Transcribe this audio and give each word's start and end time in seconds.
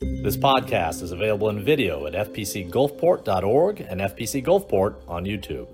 This 0.00 0.34
podcast 0.34 1.02
is 1.02 1.12
available 1.12 1.50
in 1.50 1.62
video 1.62 2.06
at 2.06 2.14
fpcgulfport.org 2.14 3.80
and 3.80 4.00
FPC 4.00 4.42
Gulfport 4.42 4.94
on 5.06 5.26
YouTube. 5.26 5.68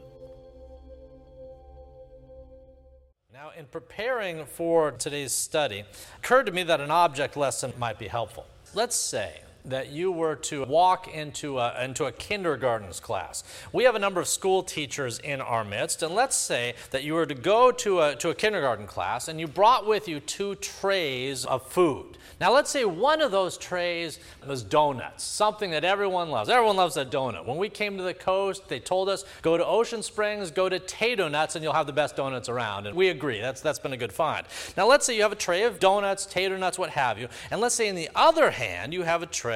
Now, 3.32 3.52
in 3.56 3.66
preparing 3.66 4.44
for 4.44 4.90
today's 4.90 5.30
study, 5.32 5.84
occurred 6.18 6.46
to 6.46 6.52
me 6.52 6.64
that 6.64 6.80
an 6.80 6.90
object 6.90 7.36
lesson 7.36 7.72
might 7.78 8.00
be 8.00 8.08
helpful. 8.08 8.46
Let's 8.74 8.96
say 8.96 9.42
that 9.66 9.90
you 9.90 10.12
were 10.12 10.36
to 10.36 10.64
walk 10.64 11.09
into 11.09 11.59
a, 11.59 11.84
into 11.84 12.04
a 12.04 12.12
kindergarten's 12.12 13.00
class. 13.00 13.43
We 13.73 13.84
have 13.84 13.95
a 13.95 13.98
number 13.98 14.20
of 14.20 14.29
school 14.29 14.62
teachers 14.62 15.18
in 15.18 15.41
our 15.41 15.64
midst, 15.64 16.02
and 16.02 16.14
let's 16.14 16.36
say 16.36 16.74
that 16.91 17.04
you 17.04 17.14
were 17.14 17.27
to 17.27 17.34
go 17.34 17.73
to 17.73 18.00
a, 18.00 18.16
to 18.16 18.30
a 18.30 18.34
kindergarten 18.34 18.87
class 18.87 19.29
and 19.29 19.41
you 19.41 19.46
brought 19.46 19.87
with 19.87 20.09
you 20.09 20.20
two 20.20 20.55
trays 20.56 21.45
of 21.45 21.66
food. 21.66 22.18
Now, 22.41 22.52
let's 22.52 22.70
say 22.70 22.84
one 22.84 23.23
of 23.23 23.30
those 23.30 23.56
trays 23.56 24.18
was 24.46 24.62
donuts, 24.62 25.24
something 25.24 25.70
that 25.70 25.84
everyone 25.84 26.30
loves. 26.30 26.51
Everyone 26.51 26.77
loves 26.77 26.96
a 26.96 27.05
donut. 27.05 27.46
When 27.46 27.56
we 27.56 27.69
came 27.69 27.96
to 27.96 28.02
the 28.02 28.14
coast, 28.14 28.69
they 28.69 28.78
told 28.78 29.09
us 29.09 29.24
go 29.42 29.56
to 29.56 29.64
Ocean 29.64 30.02
Springs, 30.02 30.51
go 30.51 30.69
to 30.69 30.78
Tato 30.78 31.28
Nuts, 31.28 31.56
and 31.56 31.62
you'll 31.62 31.73
have 31.73 31.87
the 31.87 31.92
best 31.92 32.14
donuts 32.16 32.48
around. 32.48 32.87
And 32.87 32.96
we 32.96 33.09
agree. 33.09 33.41
That's, 33.41 33.62
that's 33.62 33.78
been 33.78 33.95
a 33.95 33.96
good 33.96 34.12
find. 34.12 34.46
Now, 34.77 34.87
let's 34.87 35.06
say 35.06 35.16
you 35.16 35.23
have 35.23 35.33
a 35.33 35.37
tray 35.37 35.62
of 35.62 35.80
donuts, 35.80 36.27
Tato 36.27 36.56
Nuts, 36.56 36.78
what 36.78 36.91
have 36.91 37.19
you. 37.19 37.28
And 37.51 37.60
let's 37.60 37.74
say, 37.74 37.88
in 37.88 37.95
the 37.95 38.10
other 38.14 38.51
hand, 38.51 38.92
you 38.92 39.02
have 39.02 39.23
a 39.23 39.27
tray 39.27 39.55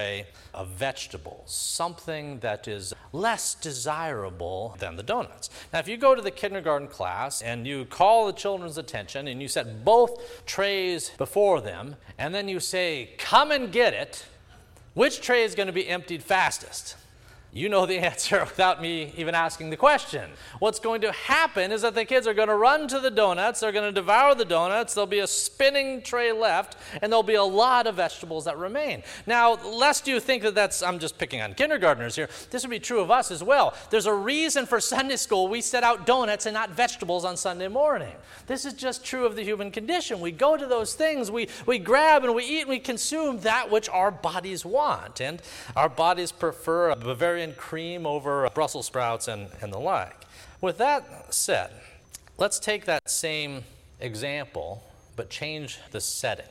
of 0.54 0.68
vegetables, 0.68 1.52
something 1.52 2.40
that 2.40 2.66
is 2.66 2.94
less 3.12 3.54
desirable 3.54 4.76
than 4.78 4.96
the 4.96 5.02
donuts. 5.02 5.50
Now, 5.72 5.78
if 5.78 5.88
you 5.88 5.96
go 5.96 6.14
to 6.14 6.22
the 6.22 6.30
kindergarten 6.30 6.88
class 6.88 7.42
and 7.42 7.66
you 7.66 7.84
call 7.84 8.26
the 8.26 8.32
children's 8.32 8.78
attention 8.78 9.28
and 9.28 9.40
you 9.40 9.48
set 9.48 9.84
both 9.84 10.44
trays 10.46 11.10
before 11.18 11.60
them, 11.60 11.96
and 12.18 12.34
then 12.34 12.48
you 12.48 12.60
say, 12.60 13.10
Come 13.18 13.50
and 13.50 13.72
get 13.72 13.94
it, 13.94 14.26
which 14.94 15.20
tray 15.20 15.44
is 15.44 15.54
going 15.54 15.68
to 15.68 15.72
be 15.72 15.88
emptied 15.88 16.22
fastest? 16.22 16.96
You 17.52 17.68
know 17.68 17.84
the 17.84 17.98
answer 18.10 18.40
without 18.40 18.80
me 18.80 19.12
even 19.16 19.34
asking 19.34 19.70
the 19.70 19.76
question. 19.76 20.30
What's 20.60 20.78
going 20.78 21.00
to 21.00 21.12
happen 21.12 21.72
is 21.72 21.82
that 21.82 21.94
the 21.94 22.04
kids 22.04 22.26
are 22.26 22.34
going 22.34 22.48
to 22.48 22.54
run 22.54 22.86
to 22.88 23.00
the 23.00 23.10
donuts, 23.10 23.60
they're 23.60 23.72
going 23.72 23.92
to 23.92 24.00
devour 24.00 24.34
the 24.34 24.44
donuts, 24.44 24.94
there'll 24.94 25.06
be 25.06 25.18
a 25.18 25.26
spinning 25.26 26.02
tray 26.02 26.32
left, 26.32 26.76
and 27.02 27.12
there'll 27.12 27.22
be 27.22 27.34
a 27.34 27.42
lot 27.42 27.86
of 27.86 27.96
vegetables 27.96 28.44
that 28.44 28.56
remain. 28.56 29.02
Now, 29.26 29.54
lest 29.64 30.06
you 30.06 30.20
think 30.20 30.42
that 30.44 30.54
that's, 30.54 30.82
I'm 30.82 30.98
just 30.98 31.18
picking 31.18 31.40
on 31.40 31.54
kindergartners 31.54 32.14
here, 32.14 32.28
this 32.50 32.62
would 32.62 32.70
be 32.70 32.78
true 32.78 33.00
of 33.00 33.10
us 33.10 33.30
as 33.30 33.42
well. 33.42 33.74
There's 33.90 34.06
a 34.06 34.14
reason 34.14 34.66
for 34.66 34.78
Sunday 34.90 35.16
school 35.16 35.48
we 35.48 35.60
set 35.60 35.82
out 35.82 36.06
donuts 36.06 36.46
and 36.46 36.54
not 36.54 36.70
vegetables 36.70 37.24
on 37.24 37.36
Sunday 37.36 37.68
morning. 37.68 38.14
This 38.46 38.64
is 38.64 38.74
just 38.74 39.04
true 39.04 39.26
of 39.26 39.34
the 39.34 39.42
human 39.42 39.70
condition. 39.70 40.20
We 40.20 40.30
go 40.30 40.56
to 40.56 40.66
those 40.66 40.94
things, 40.94 41.30
we, 41.30 41.48
we 41.66 41.78
grab 41.78 42.24
and 42.24 42.34
we 42.34 42.44
eat 42.44 42.60
and 42.62 42.70
we 42.70 42.78
consume 42.78 43.40
that 43.40 43.70
which 43.70 43.88
our 43.88 44.10
bodies 44.10 44.64
want. 44.64 45.20
And 45.20 45.42
our 45.74 45.88
bodies 45.88 46.30
prefer 46.30 46.90
a 46.90 46.96
Bavarian 46.96 47.39
Bavarian 47.40 47.56
cream 47.56 48.06
over 48.06 48.50
Brussels 48.50 48.86
sprouts 48.86 49.26
and, 49.26 49.48
and 49.62 49.72
the 49.72 49.78
like. 49.78 50.14
With 50.60 50.76
that 50.76 51.32
said, 51.32 51.70
let's 52.36 52.58
take 52.58 52.84
that 52.84 53.08
same 53.08 53.64
example, 53.98 54.82
but 55.16 55.30
change 55.30 55.78
the 55.90 56.02
setting. 56.02 56.44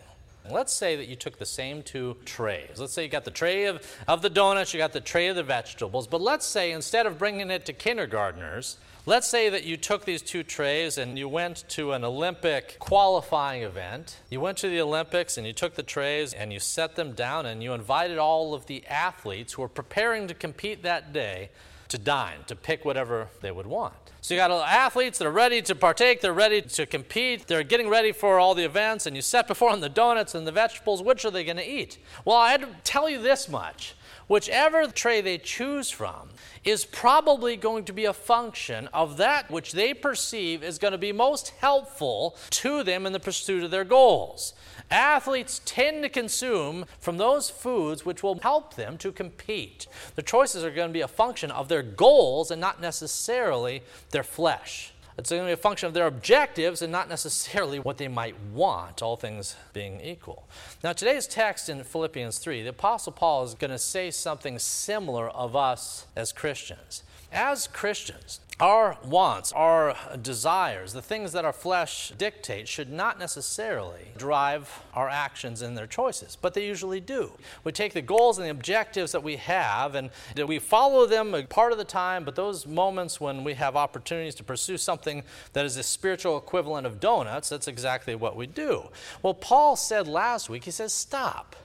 Let's 0.49 0.73
say 0.73 0.95
that 0.95 1.07
you 1.07 1.15
took 1.15 1.37
the 1.37 1.45
same 1.45 1.83
two 1.83 2.17
trays. 2.25 2.79
Let's 2.79 2.93
say 2.93 3.03
you 3.03 3.09
got 3.09 3.23
the 3.23 3.29
tray 3.29 3.65
of, 3.65 3.85
of 4.07 4.23
the 4.23 4.31
donuts, 4.31 4.73
you 4.73 4.79
got 4.79 4.93
the 4.93 4.99
tray 4.99 5.27
of 5.27 5.35
the 5.35 5.43
vegetables, 5.43 6.07
but 6.07 6.21
let's 6.21 6.47
say 6.47 6.71
instead 6.71 7.05
of 7.05 7.19
bringing 7.19 7.51
it 7.51 7.67
to 7.67 7.73
kindergartners, 7.73 8.77
let's 9.05 9.27
say 9.27 9.49
that 9.49 9.63
you 9.63 9.77
took 9.77 10.05
these 10.05 10.21
two 10.21 10.43
trays 10.43 10.97
and 10.97 11.17
you 11.17 11.27
went 11.27 11.63
to 11.69 11.93
an 11.93 12.03
Olympic 12.03 12.77
qualifying 12.79 13.63
event. 13.63 14.17
You 14.29 14.41
went 14.41 14.57
to 14.59 14.69
the 14.69 14.81
Olympics 14.81 15.37
and 15.37 15.47
you 15.47 15.53
took 15.53 15.75
the 15.75 15.83
trays 15.83 16.33
and 16.33 16.53
you 16.53 16.59
set 16.59 16.95
them 16.95 17.13
down 17.13 17.45
and 17.45 17.63
you 17.63 17.73
invited 17.73 18.17
all 18.17 18.53
of 18.53 18.65
the 18.65 18.85
athletes 18.87 19.53
who 19.53 19.61
were 19.61 19.69
preparing 19.69 20.27
to 20.27 20.33
compete 20.33 20.83
that 20.83 21.13
day 21.13 21.49
to 21.89 21.97
dine, 21.97 22.39
to 22.47 22.55
pick 22.55 22.85
whatever 22.85 23.27
they 23.41 23.51
would 23.51 23.65
want. 23.65 23.95
So 24.21 24.33
you 24.33 24.39
got 24.39 24.51
athletes 24.51 25.17
that 25.17 25.25
are 25.25 25.31
ready 25.31 25.61
to 25.63 25.73
partake, 25.73 26.21
they're 26.21 26.33
ready 26.33 26.61
to 26.61 26.85
compete, 26.85 27.47
they're 27.47 27.63
getting 27.63 27.89
ready 27.89 28.11
for 28.11 28.37
all 28.37 28.53
the 28.53 28.65
events, 28.65 29.05
and 29.05 29.15
you 29.15 29.21
set 29.21 29.47
before 29.47 29.71
them 29.71 29.79
the 29.79 29.89
donuts 29.89 30.35
and 30.35 30.45
the 30.45 30.51
vegetables. 30.51 31.01
Which 31.01 31.23
are 31.25 31.31
they 31.31 31.43
going 31.43 31.57
to 31.57 31.67
eat? 31.67 31.97
Well, 32.25 32.35
I 32.35 32.51
had 32.51 32.61
to 32.61 32.67
tell 32.83 33.09
you 33.09 33.21
this 33.21 33.47
much. 33.47 33.95
Whichever 34.29 34.85
tray 34.85 35.21
they 35.21 35.39
choose 35.39 35.89
from 35.89 36.29
is 36.63 36.85
probably 36.85 37.57
going 37.57 37.83
to 37.85 37.93
be 37.93 38.05
a 38.05 38.13
function 38.13 38.87
of 38.93 39.17
that 39.17 39.49
which 39.49 39.71
they 39.71 39.91
perceive 39.91 40.63
is 40.63 40.77
going 40.77 40.91
to 40.91 40.99
be 40.99 41.11
most 41.11 41.49
helpful 41.59 42.37
to 42.51 42.83
them 42.83 43.07
in 43.07 43.13
the 43.13 43.19
pursuit 43.19 43.63
of 43.63 43.71
their 43.71 43.83
goals. 43.83 44.53
Athletes 44.91 45.61
tend 45.65 46.03
to 46.03 46.09
consume 46.09 46.85
from 46.99 47.17
those 47.17 47.49
foods 47.49 48.05
which 48.05 48.21
will 48.21 48.37
help 48.41 48.75
them 48.75 48.99
to 48.99 49.11
compete. 49.11 49.87
The 50.13 50.21
choices 50.21 50.63
are 50.63 50.69
going 50.69 50.89
to 50.89 50.93
be 50.93 51.01
a 51.01 51.07
function 51.07 51.49
of 51.49 51.67
their 51.67 51.81
goals 51.81 52.51
and 52.51 52.61
not 52.61 52.79
necessarily 52.79 53.81
their 54.11 54.21
flesh. 54.21 54.93
It's 55.19 55.31
going 55.31 55.41
to 55.41 55.47
be 55.47 55.51
a 55.51 55.57
function 55.57 55.87
of 55.87 55.93
their 55.93 56.07
objectives 56.07 56.81
and 56.81 56.93
not 56.93 57.09
necessarily 57.09 57.77
what 57.77 57.97
they 57.97 58.07
might 58.07 58.39
want, 58.53 59.01
all 59.01 59.17
things 59.17 59.57
being 59.73 59.99
equal. 59.99 60.47
Now, 60.81 60.93
today's 60.93 61.27
text 61.27 61.67
in 61.67 61.83
Philippians 61.83 62.37
3, 62.37 62.63
the 62.63 62.69
Apostle 62.69 63.11
Paul 63.11 63.43
is 63.43 63.53
going 63.53 63.71
to 63.71 63.77
say 63.77 64.11
something 64.11 64.57
similar 64.57 65.29
of 65.29 65.57
us 65.57 66.07
as 66.15 66.31
Christians. 66.31 67.03
As 67.31 67.67
Christians, 67.67 68.39
our 68.59 68.97
wants, 69.05 69.53
our 69.53 69.95
desires, 70.21 70.93
the 70.93 71.01
things 71.01 71.31
that 71.31 71.45
our 71.45 71.53
flesh 71.53 72.11
dictates, 72.17 72.69
should 72.69 72.91
not 72.91 73.17
necessarily 73.19 74.11
drive 74.17 74.81
our 74.93 75.07
actions 75.07 75.61
and 75.61 75.77
their 75.77 75.87
choices, 75.87 76.35
but 76.41 76.53
they 76.53 76.65
usually 76.65 76.99
do. 76.99 77.31
We 77.63 77.71
take 77.71 77.93
the 77.93 78.01
goals 78.01 78.37
and 78.37 78.45
the 78.45 78.51
objectives 78.51 79.11
that 79.13 79.23
we 79.23 79.37
have 79.37 79.95
and 79.95 80.09
we 80.45 80.59
follow 80.59 81.05
them 81.05 81.33
a 81.35 81.43
part 81.43 81.71
of 81.71 81.77
the 81.77 81.85
time, 81.85 82.25
but 82.25 82.35
those 82.35 82.65
moments 82.65 83.21
when 83.21 83.43
we 83.43 83.53
have 83.53 83.75
opportunities 83.77 84.35
to 84.35 84.43
pursue 84.43 84.77
something 84.77 85.23
that 85.53 85.65
is 85.65 85.77
a 85.77 85.83
spiritual 85.83 86.37
equivalent 86.37 86.85
of 86.85 86.99
donuts, 86.99 87.47
that's 87.47 87.67
exactly 87.67 88.15
what 88.15 88.35
we 88.35 88.47
do. 88.47 88.89
Well, 89.21 89.35
Paul 89.35 89.75
said 89.75 90.07
last 90.07 90.49
week, 90.49 90.65
he 90.65 90.71
says, 90.71 90.91
stop. 90.91 91.55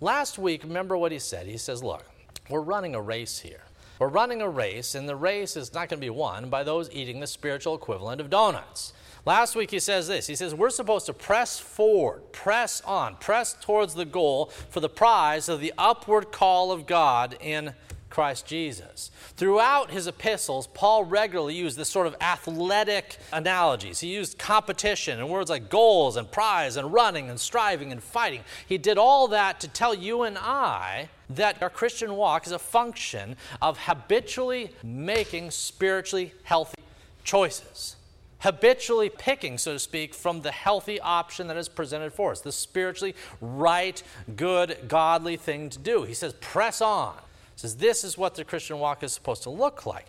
Last 0.00 0.36
week, 0.36 0.64
remember 0.64 0.98
what 0.98 1.12
he 1.12 1.18
said? 1.18 1.46
He 1.46 1.58
says, 1.58 1.82
look, 1.82 2.04
we're 2.50 2.60
running 2.60 2.94
a 2.94 3.00
race 3.00 3.38
here. 3.38 3.62
We're 4.02 4.08
running 4.08 4.42
a 4.42 4.48
race, 4.48 4.96
and 4.96 5.08
the 5.08 5.14
race 5.14 5.56
is 5.56 5.72
not 5.72 5.88
going 5.88 6.00
to 6.00 6.04
be 6.04 6.10
won 6.10 6.50
by 6.50 6.64
those 6.64 6.90
eating 6.90 7.20
the 7.20 7.26
spiritual 7.28 7.76
equivalent 7.76 8.20
of 8.20 8.30
donuts. 8.30 8.92
Last 9.24 9.54
week 9.54 9.70
he 9.70 9.78
says 9.78 10.08
this 10.08 10.26
He 10.26 10.34
says, 10.34 10.56
We're 10.56 10.70
supposed 10.70 11.06
to 11.06 11.12
press 11.12 11.60
forward, 11.60 12.32
press 12.32 12.80
on, 12.80 13.14
press 13.14 13.56
towards 13.60 13.94
the 13.94 14.04
goal 14.04 14.46
for 14.70 14.80
the 14.80 14.88
prize 14.88 15.48
of 15.48 15.60
the 15.60 15.72
upward 15.78 16.32
call 16.32 16.72
of 16.72 16.84
God 16.84 17.36
in 17.40 17.74
Christ 18.12 18.44
Jesus. 18.44 19.10
Throughout 19.36 19.90
his 19.90 20.06
epistles, 20.06 20.66
Paul 20.66 21.04
regularly 21.04 21.54
used 21.54 21.78
this 21.78 21.88
sort 21.88 22.06
of 22.06 22.14
athletic 22.20 23.16
analogies. 23.32 24.00
He 24.00 24.12
used 24.12 24.38
competition 24.38 25.18
and 25.18 25.30
words 25.30 25.48
like 25.48 25.70
goals 25.70 26.18
and 26.18 26.30
prize 26.30 26.76
and 26.76 26.92
running 26.92 27.30
and 27.30 27.40
striving 27.40 27.90
and 27.90 28.02
fighting. 28.02 28.42
He 28.66 28.76
did 28.76 28.98
all 28.98 29.28
that 29.28 29.60
to 29.60 29.68
tell 29.68 29.94
you 29.94 30.22
and 30.22 30.36
I 30.36 31.08
that 31.30 31.62
our 31.62 31.70
Christian 31.70 32.14
walk 32.16 32.46
is 32.46 32.52
a 32.52 32.58
function 32.58 33.36
of 33.62 33.78
habitually 33.78 34.72
making 34.84 35.50
spiritually 35.50 36.34
healthy 36.44 36.82
choices 37.24 37.96
habitually 38.40 39.08
picking, 39.08 39.56
so 39.56 39.72
to 39.72 39.78
speak, 39.78 40.12
from 40.12 40.40
the 40.40 40.50
healthy 40.50 41.00
option 41.00 41.46
that 41.46 41.56
is 41.56 41.68
presented 41.68 42.12
for 42.12 42.32
us, 42.32 42.40
the 42.40 42.50
spiritually 42.50 43.14
right, 43.40 44.02
good, 44.34 44.76
godly 44.88 45.36
thing 45.36 45.70
to 45.70 45.78
do. 45.78 46.02
He 46.02 46.12
says, 46.12 46.32
press 46.40 46.80
on 46.80 47.14
says 47.56 47.76
this 47.76 48.04
is 48.04 48.18
what 48.18 48.34
the 48.34 48.44
Christian 48.44 48.78
walk 48.78 49.02
is 49.02 49.12
supposed 49.12 49.42
to 49.44 49.50
look 49.50 49.86
like. 49.86 50.06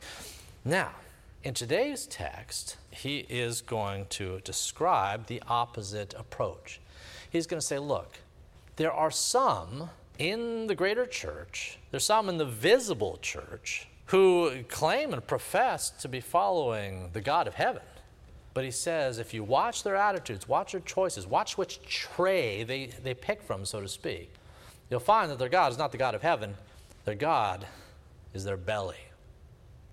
Now, 0.66 0.92
in 1.44 1.54
today's 1.54 2.06
text, 2.06 2.78
he 2.90 3.26
is 3.30 3.62
going 3.62 4.06
to 4.12 4.40
describe 4.46 5.28
the 5.28 5.44
opposite 5.48 6.14
approach. 6.18 6.80
He's 7.30 7.48
going 7.48 7.60
to 7.60 7.66
say, 7.66 7.80
look, 7.80 8.20
there 8.78 8.94
are 8.94 9.12
some 9.12 9.90
in 10.20 10.68
the 10.68 10.76
greater 10.76 11.06
church, 11.06 11.80
there's 11.92 12.06
some 12.06 12.30
in 12.30 12.38
the 12.38 12.46
visible 12.46 13.20
church 13.22 13.88
who 14.08 14.64
claim 14.70 15.14
and 15.14 15.26
profess 15.26 15.90
to 15.90 16.08
be 16.08 16.20
following 16.20 17.10
the 17.14 17.22
God 17.22 17.48
of 17.48 17.56
heaven. 17.56 17.82
But 18.54 18.64
he 18.64 18.72
says, 18.72 19.18
if 19.18 19.34
you 19.34 19.44
watch 19.44 19.84
their 19.84 19.96
attitudes, 19.96 20.48
watch 20.48 20.74
their 20.74 20.82
choices, 20.82 21.26
watch 21.26 21.58
which 21.58 21.82
tray 21.82 22.64
they, 22.64 22.88
they 23.04 23.16
pick 23.16 23.42
from, 23.42 23.66
so 23.66 23.82
to 23.82 23.88
speak, 23.88 24.32
you'll 24.90 25.00
find 25.00 25.32
that 25.32 25.40
their 25.40 25.50
God 25.50 25.72
is 25.72 25.78
not 25.78 25.92
the 25.92 25.98
God 25.98 26.14
of 26.14 26.22
heaven, 26.22 26.56
their 27.06 27.16
God 27.16 27.68
is 28.34 28.44
their 28.44 28.58
belly. 28.58 28.98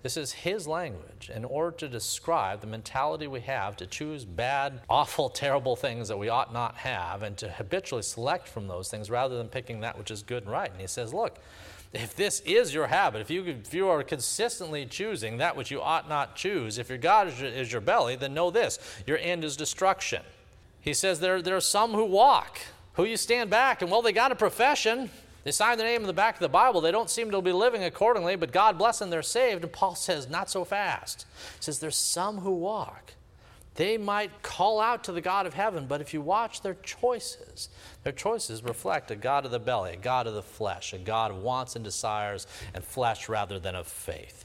This 0.03 0.17
is 0.17 0.31
his 0.31 0.67
language 0.67 1.29
in 1.33 1.45
order 1.45 1.77
to 1.77 1.87
describe 1.87 2.61
the 2.61 2.67
mentality 2.67 3.27
we 3.27 3.41
have 3.41 3.75
to 3.77 3.85
choose 3.85 4.25
bad, 4.25 4.81
awful, 4.89 5.29
terrible 5.29 5.75
things 5.75 6.07
that 6.07 6.17
we 6.17 6.29
ought 6.29 6.51
not 6.51 6.77
have 6.77 7.21
and 7.21 7.37
to 7.37 7.49
habitually 7.49 8.01
select 8.01 8.47
from 8.47 8.67
those 8.67 8.89
things 8.89 9.09
rather 9.09 9.37
than 9.37 9.47
picking 9.47 9.81
that 9.81 9.97
which 9.97 10.09
is 10.09 10.23
good 10.23 10.43
and 10.43 10.51
right. 10.51 10.71
And 10.71 10.81
he 10.81 10.87
says, 10.87 11.13
Look, 11.13 11.37
if 11.93 12.15
this 12.15 12.39
is 12.41 12.73
your 12.73 12.87
habit, 12.87 13.21
if 13.21 13.29
you, 13.29 13.45
if 13.45 13.73
you 13.73 13.89
are 13.89 14.01
consistently 14.01 14.85
choosing 14.85 15.37
that 15.37 15.55
which 15.55 15.69
you 15.69 15.81
ought 15.81 16.09
not 16.09 16.35
choose, 16.35 16.77
if 16.77 16.89
your 16.89 16.97
God 16.97 17.27
is 17.27 17.39
your, 17.39 17.49
is 17.49 17.71
your 17.71 17.81
belly, 17.81 18.15
then 18.15 18.33
know 18.33 18.49
this 18.49 18.79
your 19.05 19.17
end 19.17 19.43
is 19.43 19.55
destruction. 19.55 20.23
He 20.79 20.93
says 20.93 21.19
there, 21.19 21.43
there 21.43 21.55
are 21.55 21.61
some 21.61 21.91
who 21.91 22.05
walk, 22.05 22.59
who 22.93 23.03
you 23.03 23.17
stand 23.17 23.51
back, 23.51 23.83
and 23.83 23.91
well, 23.91 24.01
they 24.01 24.13
got 24.13 24.31
a 24.31 24.35
profession. 24.35 25.11
They 25.43 25.51
sign 25.51 25.77
their 25.77 25.87
name 25.87 26.01
in 26.01 26.07
the 26.07 26.13
back 26.13 26.35
of 26.35 26.41
the 26.41 26.49
Bible. 26.49 26.81
They 26.81 26.91
don't 26.91 27.09
seem 27.09 27.31
to 27.31 27.41
be 27.41 27.51
living 27.51 27.83
accordingly, 27.83 28.35
but 28.35 28.51
God 28.51 28.77
bless 28.77 28.99
them, 28.99 29.09
they're 29.09 29.23
saved. 29.23 29.63
And 29.63 29.73
Paul 29.73 29.95
says, 29.95 30.29
not 30.29 30.49
so 30.49 30.63
fast. 30.63 31.25
He 31.57 31.63
says, 31.63 31.79
there's 31.79 31.95
some 31.95 32.39
who 32.39 32.51
walk. 32.51 33.13
They 33.75 33.97
might 33.97 34.41
call 34.41 34.81
out 34.81 35.05
to 35.05 35.13
the 35.13 35.21
God 35.21 35.45
of 35.45 35.53
heaven, 35.53 35.85
but 35.87 36.01
if 36.01 36.13
you 36.13 36.19
watch 36.19 36.61
their 36.61 36.73
choices, 36.83 37.69
their 38.03 38.11
choices 38.11 38.61
reflect 38.63 39.09
a 39.11 39.15
God 39.15 39.45
of 39.45 39.51
the 39.51 39.59
belly, 39.59 39.93
a 39.93 39.97
God 39.97 40.27
of 40.27 40.33
the 40.33 40.43
flesh, 40.43 40.91
a 40.91 40.97
God 40.97 41.31
of 41.31 41.37
wants 41.37 41.77
and 41.77 41.85
desires 41.85 42.47
and 42.73 42.83
flesh 42.83 43.29
rather 43.29 43.59
than 43.59 43.73
of 43.73 43.87
faith. 43.87 44.43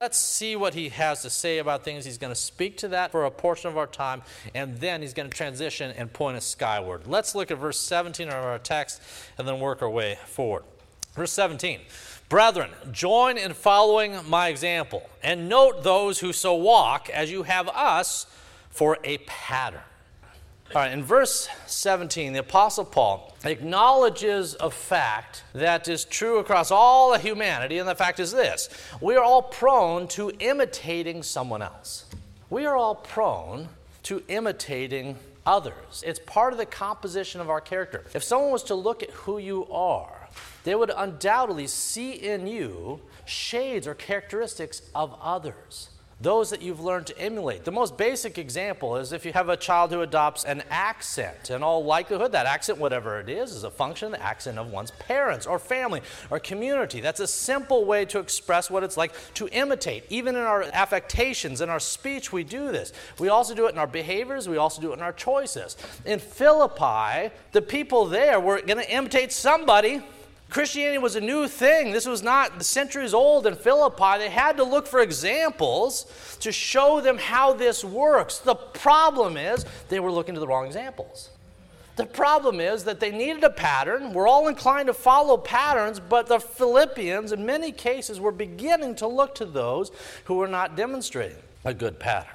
Let's 0.00 0.16
see 0.16 0.54
what 0.54 0.74
he 0.74 0.90
has 0.90 1.22
to 1.22 1.30
say 1.30 1.58
about 1.58 1.84
things. 1.84 2.04
He's 2.04 2.18
going 2.18 2.32
to 2.32 2.40
speak 2.40 2.76
to 2.78 2.88
that 2.88 3.10
for 3.10 3.24
a 3.24 3.32
portion 3.32 3.68
of 3.68 3.76
our 3.76 3.88
time, 3.88 4.22
and 4.54 4.78
then 4.78 5.02
he's 5.02 5.14
going 5.14 5.28
to 5.28 5.36
transition 5.36 5.92
and 5.96 6.12
point 6.12 6.36
us 6.36 6.44
skyward. 6.44 7.08
Let's 7.08 7.34
look 7.34 7.50
at 7.50 7.58
verse 7.58 7.80
17 7.80 8.28
of 8.28 8.34
our 8.34 8.60
text 8.60 9.02
and 9.38 9.48
then 9.48 9.58
work 9.58 9.82
our 9.82 9.90
way 9.90 10.18
forward. 10.26 10.62
Verse 11.14 11.32
17. 11.32 11.80
Brethren, 12.28 12.70
join 12.92 13.38
in 13.38 13.54
following 13.54 14.18
my 14.28 14.48
example, 14.48 15.08
and 15.20 15.48
note 15.48 15.82
those 15.82 16.20
who 16.20 16.32
so 16.32 16.54
walk 16.54 17.10
as 17.10 17.32
you 17.32 17.42
have 17.42 17.68
us 17.70 18.26
for 18.78 18.96
a 19.02 19.18
pattern. 19.26 19.80
All 20.72 20.82
right, 20.82 20.92
in 20.92 21.02
verse 21.02 21.48
17, 21.66 22.32
the 22.32 22.38
Apostle 22.38 22.84
Paul 22.84 23.34
acknowledges 23.44 24.54
a 24.60 24.70
fact 24.70 25.42
that 25.52 25.88
is 25.88 26.04
true 26.04 26.38
across 26.38 26.70
all 26.70 27.12
of 27.12 27.20
humanity, 27.20 27.78
and 27.78 27.88
the 27.88 27.96
fact 27.96 28.20
is 28.20 28.30
this 28.30 28.68
we 29.00 29.16
are 29.16 29.24
all 29.24 29.42
prone 29.42 30.06
to 30.08 30.30
imitating 30.38 31.24
someone 31.24 31.60
else. 31.60 32.04
We 32.50 32.66
are 32.66 32.76
all 32.76 32.94
prone 32.94 33.68
to 34.04 34.22
imitating 34.28 35.16
others. 35.44 36.04
It's 36.06 36.20
part 36.24 36.52
of 36.52 36.58
the 36.60 36.66
composition 36.66 37.40
of 37.40 37.50
our 37.50 37.60
character. 37.60 38.04
If 38.14 38.22
someone 38.22 38.52
was 38.52 38.62
to 38.64 38.76
look 38.76 39.02
at 39.02 39.10
who 39.10 39.38
you 39.38 39.66
are, 39.72 40.28
they 40.62 40.76
would 40.76 40.92
undoubtedly 40.96 41.66
see 41.66 42.12
in 42.12 42.46
you 42.46 43.00
shades 43.24 43.88
or 43.88 43.94
characteristics 43.96 44.82
of 44.94 45.18
others 45.20 45.88
those 46.20 46.50
that 46.50 46.60
you've 46.62 46.80
learned 46.80 47.06
to 47.06 47.18
emulate. 47.18 47.64
The 47.64 47.70
most 47.70 47.96
basic 47.96 48.38
example 48.38 48.96
is 48.96 49.12
if 49.12 49.24
you 49.24 49.32
have 49.32 49.48
a 49.48 49.56
child 49.56 49.92
who 49.92 50.00
adopts 50.00 50.44
an 50.44 50.64
accent. 50.68 51.50
In 51.50 51.62
all 51.62 51.84
likelihood, 51.84 52.32
that 52.32 52.46
accent, 52.46 52.78
whatever 52.78 53.20
it 53.20 53.28
is, 53.28 53.52
is 53.52 53.62
a 53.62 53.70
function 53.70 54.06
of 54.06 54.12
the 54.12 54.22
accent 54.22 54.58
of 54.58 54.70
one's 54.70 54.90
parents 54.90 55.46
or 55.46 55.60
family 55.60 56.02
or 56.28 56.40
community. 56.40 57.00
That's 57.00 57.20
a 57.20 57.26
simple 57.26 57.84
way 57.84 58.04
to 58.06 58.18
express 58.18 58.68
what 58.68 58.82
it's 58.82 58.96
like 58.96 59.12
to 59.34 59.48
imitate. 59.48 60.04
Even 60.08 60.34
in 60.34 60.42
our 60.42 60.64
affectations, 60.72 61.60
in 61.60 61.68
our 61.68 61.80
speech, 61.80 62.32
we 62.32 62.42
do 62.42 62.72
this. 62.72 62.92
We 63.20 63.28
also 63.28 63.54
do 63.54 63.66
it 63.66 63.72
in 63.72 63.78
our 63.78 63.86
behaviors, 63.86 64.48
we 64.48 64.56
also 64.56 64.82
do 64.82 64.90
it 64.90 64.94
in 64.94 65.02
our 65.02 65.12
choices. 65.12 65.76
In 66.04 66.18
Philippi, 66.18 67.32
the 67.52 67.62
people 67.62 68.06
there 68.06 68.40
were 68.40 68.60
going 68.60 68.78
to 68.78 68.92
imitate 68.92 69.32
somebody 69.32 70.02
Christianity 70.50 70.98
was 70.98 71.14
a 71.14 71.20
new 71.20 71.46
thing. 71.46 71.92
This 71.92 72.06
was 72.06 72.22
not 72.22 72.62
centuries 72.62 73.12
old 73.12 73.46
in 73.46 73.54
Philippi. 73.54 74.18
They 74.18 74.30
had 74.30 74.56
to 74.56 74.64
look 74.64 74.86
for 74.86 75.00
examples 75.00 76.06
to 76.40 76.50
show 76.50 77.00
them 77.00 77.18
how 77.18 77.52
this 77.52 77.84
works. 77.84 78.38
The 78.38 78.54
problem 78.54 79.36
is 79.36 79.66
they 79.88 80.00
were 80.00 80.10
looking 80.10 80.34
to 80.34 80.40
the 80.40 80.48
wrong 80.48 80.66
examples. 80.66 81.30
The 81.96 82.06
problem 82.06 82.60
is 82.60 82.84
that 82.84 83.00
they 83.00 83.10
needed 83.10 83.42
a 83.42 83.50
pattern. 83.50 84.12
We're 84.12 84.28
all 84.28 84.46
inclined 84.46 84.86
to 84.86 84.94
follow 84.94 85.36
patterns, 85.36 86.00
but 86.00 86.28
the 86.28 86.38
Philippians, 86.38 87.32
in 87.32 87.44
many 87.44 87.72
cases, 87.72 88.20
were 88.20 88.32
beginning 88.32 88.94
to 88.96 89.06
look 89.08 89.34
to 89.34 89.44
those 89.44 89.90
who 90.24 90.34
were 90.34 90.46
not 90.46 90.76
demonstrating 90.76 91.42
a 91.64 91.74
good 91.74 91.98
pattern. 91.98 92.30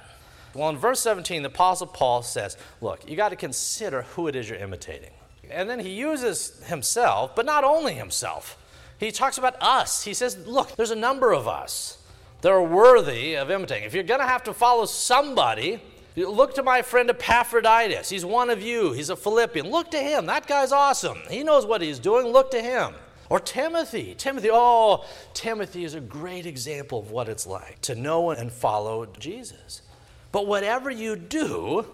Well, 0.54 0.68
in 0.68 0.76
verse 0.76 1.00
17, 1.00 1.42
the 1.42 1.48
Apostle 1.48 1.88
Paul 1.88 2.22
says, 2.22 2.58
Look, 2.80 3.08
you 3.08 3.16
got 3.16 3.30
to 3.30 3.36
consider 3.36 4.02
who 4.02 4.28
it 4.28 4.36
is 4.36 4.48
you're 4.48 4.58
imitating. 4.58 5.10
And 5.50 5.68
then 5.68 5.80
he 5.80 5.90
uses 5.90 6.62
himself, 6.66 7.34
but 7.34 7.46
not 7.46 7.64
only 7.64 7.94
himself. 7.94 8.58
He 8.98 9.10
talks 9.10 9.38
about 9.38 9.56
us. 9.60 10.04
He 10.04 10.14
says, 10.14 10.46
Look, 10.46 10.76
there's 10.76 10.90
a 10.90 10.96
number 10.96 11.32
of 11.32 11.48
us 11.48 11.98
that 12.40 12.52
are 12.52 12.62
worthy 12.62 13.34
of 13.34 13.50
imitating. 13.50 13.84
If 13.84 13.94
you're 13.94 14.02
going 14.02 14.20
to 14.20 14.26
have 14.26 14.44
to 14.44 14.54
follow 14.54 14.86
somebody, 14.86 15.80
look 16.16 16.54
to 16.54 16.62
my 16.62 16.82
friend 16.82 17.10
Epaphroditus. 17.10 18.10
He's 18.10 18.24
one 18.24 18.50
of 18.50 18.62
you, 18.62 18.92
he's 18.92 19.10
a 19.10 19.16
Philippian. 19.16 19.70
Look 19.70 19.90
to 19.92 19.98
him. 19.98 20.26
That 20.26 20.46
guy's 20.46 20.72
awesome. 20.72 21.18
He 21.28 21.42
knows 21.42 21.66
what 21.66 21.82
he's 21.82 21.98
doing. 21.98 22.26
Look 22.26 22.50
to 22.52 22.62
him. 22.62 22.94
Or 23.30 23.40
Timothy. 23.40 24.14
Timothy, 24.16 24.50
oh, 24.52 25.04
Timothy 25.32 25.84
is 25.84 25.94
a 25.94 26.00
great 26.00 26.46
example 26.46 26.98
of 26.98 27.10
what 27.10 27.28
it's 27.28 27.46
like 27.46 27.80
to 27.82 27.94
know 27.94 28.30
and 28.30 28.52
follow 28.52 29.06
Jesus. 29.06 29.82
But 30.30 30.46
whatever 30.46 30.90
you 30.90 31.16
do, 31.16 31.86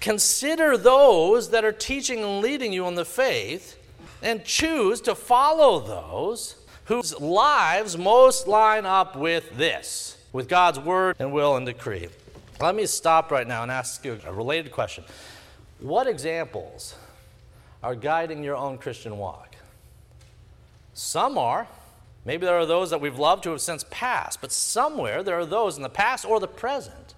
Consider 0.00 0.76
those 0.76 1.50
that 1.50 1.64
are 1.64 1.72
teaching 1.72 2.22
and 2.22 2.40
leading 2.40 2.72
you 2.72 2.86
in 2.86 2.94
the 2.94 3.04
faith, 3.04 3.78
and 4.22 4.44
choose 4.44 5.00
to 5.02 5.14
follow 5.14 5.80
those 5.80 6.56
whose 6.86 7.18
lives 7.20 7.96
most 7.96 8.46
line 8.46 8.86
up 8.86 9.16
with 9.16 9.56
this, 9.56 10.18
with 10.32 10.48
God's 10.48 10.78
word 10.78 11.16
and 11.18 11.32
will 11.32 11.56
and 11.56 11.66
decree. 11.66 12.08
Let 12.60 12.74
me 12.74 12.86
stop 12.86 13.30
right 13.30 13.46
now 13.46 13.62
and 13.62 13.70
ask 13.70 14.04
you 14.04 14.18
a 14.26 14.32
related 14.32 14.72
question. 14.72 15.04
What 15.80 16.06
examples 16.06 16.94
are 17.82 17.94
guiding 17.94 18.42
your 18.42 18.56
own 18.56 18.78
Christian 18.78 19.18
walk? 19.18 19.56
Some 20.94 21.36
are. 21.36 21.66
Maybe 22.24 22.46
there 22.46 22.56
are 22.56 22.64
those 22.64 22.90
that 22.90 23.00
we've 23.00 23.18
loved 23.18 23.44
who 23.44 23.50
have 23.50 23.60
since 23.60 23.84
passed, 23.90 24.40
but 24.40 24.52
somewhere 24.52 25.22
there 25.22 25.38
are 25.38 25.44
those 25.44 25.76
in 25.76 25.82
the 25.82 25.90
past 25.90 26.24
or 26.24 26.40
the 26.40 26.48
present 26.48 27.14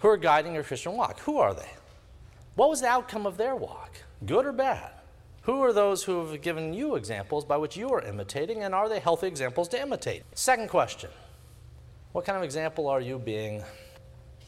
who 0.00 0.08
are 0.08 0.16
guiding 0.16 0.54
your 0.54 0.64
Christian 0.64 0.94
walk. 0.96 1.20
Who 1.20 1.38
are 1.38 1.54
they? 1.54 1.68
What 2.56 2.68
was 2.68 2.80
the 2.80 2.88
outcome 2.88 3.26
of 3.26 3.36
their 3.36 3.54
walk, 3.54 3.92
good 4.26 4.44
or 4.44 4.52
bad? 4.52 4.90
Who 5.42 5.62
are 5.62 5.72
those 5.72 6.04
who 6.04 6.26
have 6.26 6.42
given 6.42 6.74
you 6.74 6.96
examples 6.96 7.44
by 7.44 7.56
which 7.56 7.76
you 7.76 7.90
are 7.90 8.02
imitating, 8.02 8.62
and 8.62 8.74
are 8.74 8.88
they 8.88 8.98
healthy 9.00 9.26
examples 9.26 9.68
to 9.68 9.80
imitate? 9.80 10.24
Second 10.34 10.68
question 10.68 11.10
What 12.12 12.24
kind 12.24 12.36
of 12.36 12.44
example 12.44 12.88
are 12.88 13.00
you 13.00 13.18
being 13.18 13.62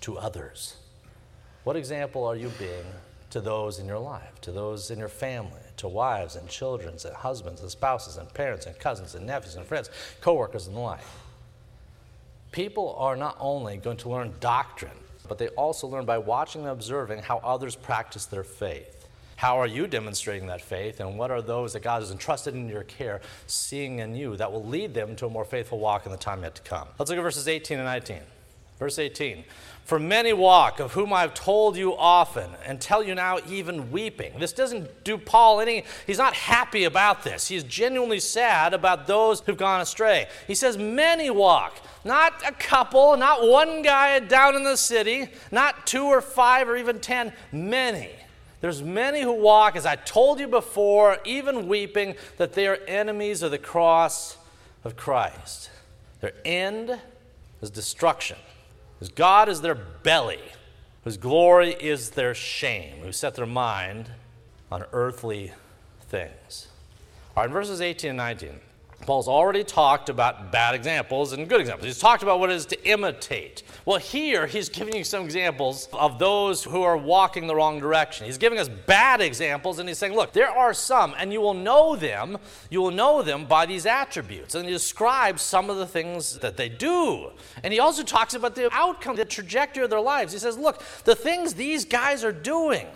to 0.02 0.18
others? 0.18 0.76
What 1.64 1.76
example 1.76 2.24
are 2.24 2.36
you 2.36 2.50
being 2.58 2.84
to 3.30 3.40
those 3.40 3.78
in 3.78 3.86
your 3.86 4.00
life, 4.00 4.40
to 4.42 4.52
those 4.52 4.90
in 4.90 4.98
your 4.98 5.08
family, 5.08 5.62
to 5.78 5.88
wives 5.88 6.36
and 6.36 6.46
children, 6.48 6.96
and 7.04 7.14
husbands 7.14 7.62
and 7.62 7.70
spouses 7.70 8.16
and 8.16 8.32
parents 8.34 8.66
and 8.66 8.78
cousins 8.78 9.14
and 9.14 9.24
nephews 9.24 9.54
and 9.54 9.64
friends, 9.64 9.90
coworkers 10.20 10.66
and 10.66 10.76
the 10.76 10.80
like? 10.80 11.00
People 12.50 12.94
are 12.98 13.16
not 13.16 13.36
only 13.40 13.78
going 13.78 13.96
to 13.98 14.10
learn 14.10 14.34
doctrine 14.40 14.98
but 15.28 15.38
they 15.38 15.48
also 15.48 15.86
learn 15.86 16.04
by 16.04 16.18
watching 16.18 16.62
and 16.62 16.70
observing 16.70 17.22
how 17.22 17.38
others 17.38 17.76
practice 17.76 18.26
their 18.26 18.44
faith. 18.44 19.08
How 19.36 19.58
are 19.58 19.66
you 19.66 19.86
demonstrating 19.86 20.46
that 20.48 20.60
faith, 20.60 21.00
and 21.00 21.18
what 21.18 21.30
are 21.30 21.42
those 21.42 21.72
that 21.72 21.82
God 21.82 22.00
has 22.00 22.12
entrusted 22.12 22.54
in 22.54 22.68
your 22.68 22.84
care 22.84 23.20
seeing 23.46 23.98
in 23.98 24.14
you 24.14 24.36
that 24.36 24.52
will 24.52 24.64
lead 24.64 24.94
them 24.94 25.16
to 25.16 25.26
a 25.26 25.30
more 25.30 25.44
faithful 25.44 25.80
walk 25.80 26.06
in 26.06 26.12
the 26.12 26.18
time 26.18 26.42
yet 26.42 26.54
to 26.54 26.62
come? 26.62 26.86
Let's 26.98 27.10
look 27.10 27.18
at 27.18 27.22
verses 27.22 27.48
18 27.48 27.78
and 27.78 27.86
19. 27.86 28.18
Verse 28.82 28.98
18 28.98 29.44
For 29.84 30.00
many 30.00 30.32
walk, 30.32 30.80
of 30.80 30.94
whom 30.94 31.12
I've 31.12 31.34
told 31.34 31.76
you 31.76 31.96
often, 31.96 32.50
and 32.66 32.80
tell 32.80 33.00
you 33.00 33.14
now, 33.14 33.38
even 33.48 33.92
weeping. 33.92 34.32
This 34.40 34.52
doesn't 34.52 35.04
do 35.04 35.16
Paul 35.16 35.60
any, 35.60 35.84
he's 36.04 36.18
not 36.18 36.34
happy 36.34 36.82
about 36.82 37.22
this. 37.22 37.46
He's 37.46 37.62
genuinely 37.62 38.18
sad 38.18 38.74
about 38.74 39.06
those 39.06 39.40
who've 39.40 39.56
gone 39.56 39.80
astray. 39.80 40.26
He 40.48 40.56
says, 40.56 40.76
Many 40.76 41.30
walk. 41.30 41.80
Not 42.04 42.42
a 42.44 42.50
couple, 42.50 43.16
not 43.16 43.48
one 43.48 43.82
guy 43.82 44.18
down 44.18 44.56
in 44.56 44.64
the 44.64 44.76
city, 44.76 45.28
not 45.52 45.86
two 45.86 46.06
or 46.06 46.20
five 46.20 46.68
or 46.68 46.76
even 46.76 46.98
ten, 46.98 47.32
many. 47.52 48.10
There's 48.60 48.82
many 48.82 49.22
who 49.22 49.32
walk, 49.32 49.76
as 49.76 49.86
I 49.86 49.94
told 49.94 50.40
you 50.40 50.48
before, 50.48 51.18
even 51.24 51.68
weeping, 51.68 52.16
that 52.36 52.54
they 52.54 52.66
are 52.66 52.80
enemies 52.88 53.44
of 53.44 53.52
the 53.52 53.58
cross 53.58 54.38
of 54.82 54.96
Christ. 54.96 55.70
Their 56.20 56.32
end 56.44 56.98
is 57.60 57.70
destruction. 57.70 58.38
Because 59.02 59.16
God 59.16 59.48
is 59.48 59.62
their 59.62 59.74
belly, 59.74 60.38
whose 61.02 61.16
glory 61.16 61.72
is 61.72 62.10
their 62.10 62.36
shame, 62.36 62.98
who 63.02 63.10
set 63.10 63.34
their 63.34 63.46
mind 63.46 64.08
on 64.70 64.84
earthly 64.92 65.50
things. 66.02 66.68
All 67.36 67.42
right, 67.42 67.50
verses 67.50 67.80
18 67.80 68.10
and 68.10 68.16
19. 68.16 68.60
Paul's 69.02 69.26
already 69.26 69.64
talked 69.64 70.08
about 70.08 70.52
bad 70.52 70.76
examples 70.76 71.32
and 71.32 71.48
good 71.48 71.60
examples. 71.60 71.86
He's 71.86 71.98
talked 71.98 72.22
about 72.22 72.38
what 72.38 72.50
it 72.50 72.54
is 72.54 72.66
to 72.66 72.88
imitate. 72.88 73.64
Well, 73.84 73.98
here 73.98 74.46
he's 74.46 74.68
giving 74.68 74.94
you 74.94 75.02
some 75.02 75.24
examples 75.24 75.88
of 75.92 76.20
those 76.20 76.62
who 76.62 76.82
are 76.82 76.96
walking 76.96 77.48
the 77.48 77.54
wrong 77.54 77.80
direction. 77.80 78.26
He's 78.26 78.38
giving 78.38 78.60
us 78.60 78.68
bad 78.68 79.20
examples 79.20 79.80
and 79.80 79.88
he's 79.88 79.98
saying, 79.98 80.14
look, 80.14 80.32
there 80.32 80.50
are 80.50 80.72
some, 80.72 81.14
and 81.18 81.32
you 81.32 81.40
will 81.40 81.54
know 81.54 81.96
them, 81.96 82.38
you 82.70 82.80
will 82.80 82.92
know 82.92 83.22
them 83.22 83.44
by 83.46 83.66
these 83.66 83.86
attributes. 83.86 84.54
And 84.54 84.66
he 84.66 84.70
describes 84.72 85.42
some 85.42 85.68
of 85.68 85.78
the 85.78 85.86
things 85.86 86.38
that 86.38 86.56
they 86.56 86.68
do. 86.68 87.32
And 87.64 87.72
he 87.72 87.80
also 87.80 88.04
talks 88.04 88.34
about 88.34 88.54
the 88.54 88.72
outcome, 88.72 89.16
the 89.16 89.24
trajectory 89.24 89.82
of 89.82 89.90
their 89.90 90.00
lives. 90.00 90.32
He 90.32 90.38
says, 90.38 90.56
look, 90.56 90.80
the 91.02 91.16
things 91.16 91.54
these 91.54 91.84
guys 91.84 92.22
are 92.22 92.32
doing, 92.32 92.86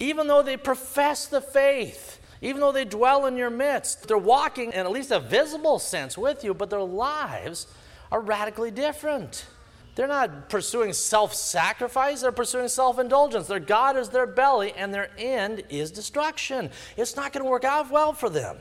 even 0.00 0.26
though 0.26 0.42
they 0.42 0.56
profess 0.56 1.26
the 1.26 1.40
faith, 1.40 2.18
even 2.40 2.60
though 2.60 2.72
they 2.72 2.84
dwell 2.84 3.26
in 3.26 3.36
your 3.36 3.50
midst, 3.50 4.06
they're 4.08 4.18
walking 4.18 4.72
in 4.72 4.80
at 4.80 4.90
least 4.90 5.10
a 5.10 5.20
visible 5.20 5.78
sense 5.78 6.18
with 6.18 6.44
you, 6.44 6.54
but 6.54 6.70
their 6.70 6.82
lives 6.82 7.66
are 8.12 8.20
radically 8.20 8.70
different. 8.70 9.46
They're 9.94 10.06
not 10.06 10.50
pursuing 10.50 10.92
self 10.92 11.34
sacrifice, 11.34 12.20
they're 12.20 12.32
pursuing 12.32 12.68
self 12.68 12.98
indulgence. 12.98 13.46
Their 13.46 13.60
God 13.60 13.96
is 13.96 14.10
their 14.10 14.26
belly, 14.26 14.72
and 14.76 14.92
their 14.92 15.10
end 15.16 15.62
is 15.70 15.90
destruction. 15.90 16.70
It's 16.96 17.16
not 17.16 17.32
going 17.32 17.44
to 17.44 17.50
work 17.50 17.64
out 17.64 17.90
well 17.90 18.12
for 18.12 18.28
them. 18.28 18.58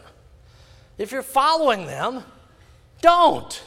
If 0.98 1.12
you're 1.12 1.22
following 1.22 1.88
them, 1.88 2.24
don't. 3.02 3.62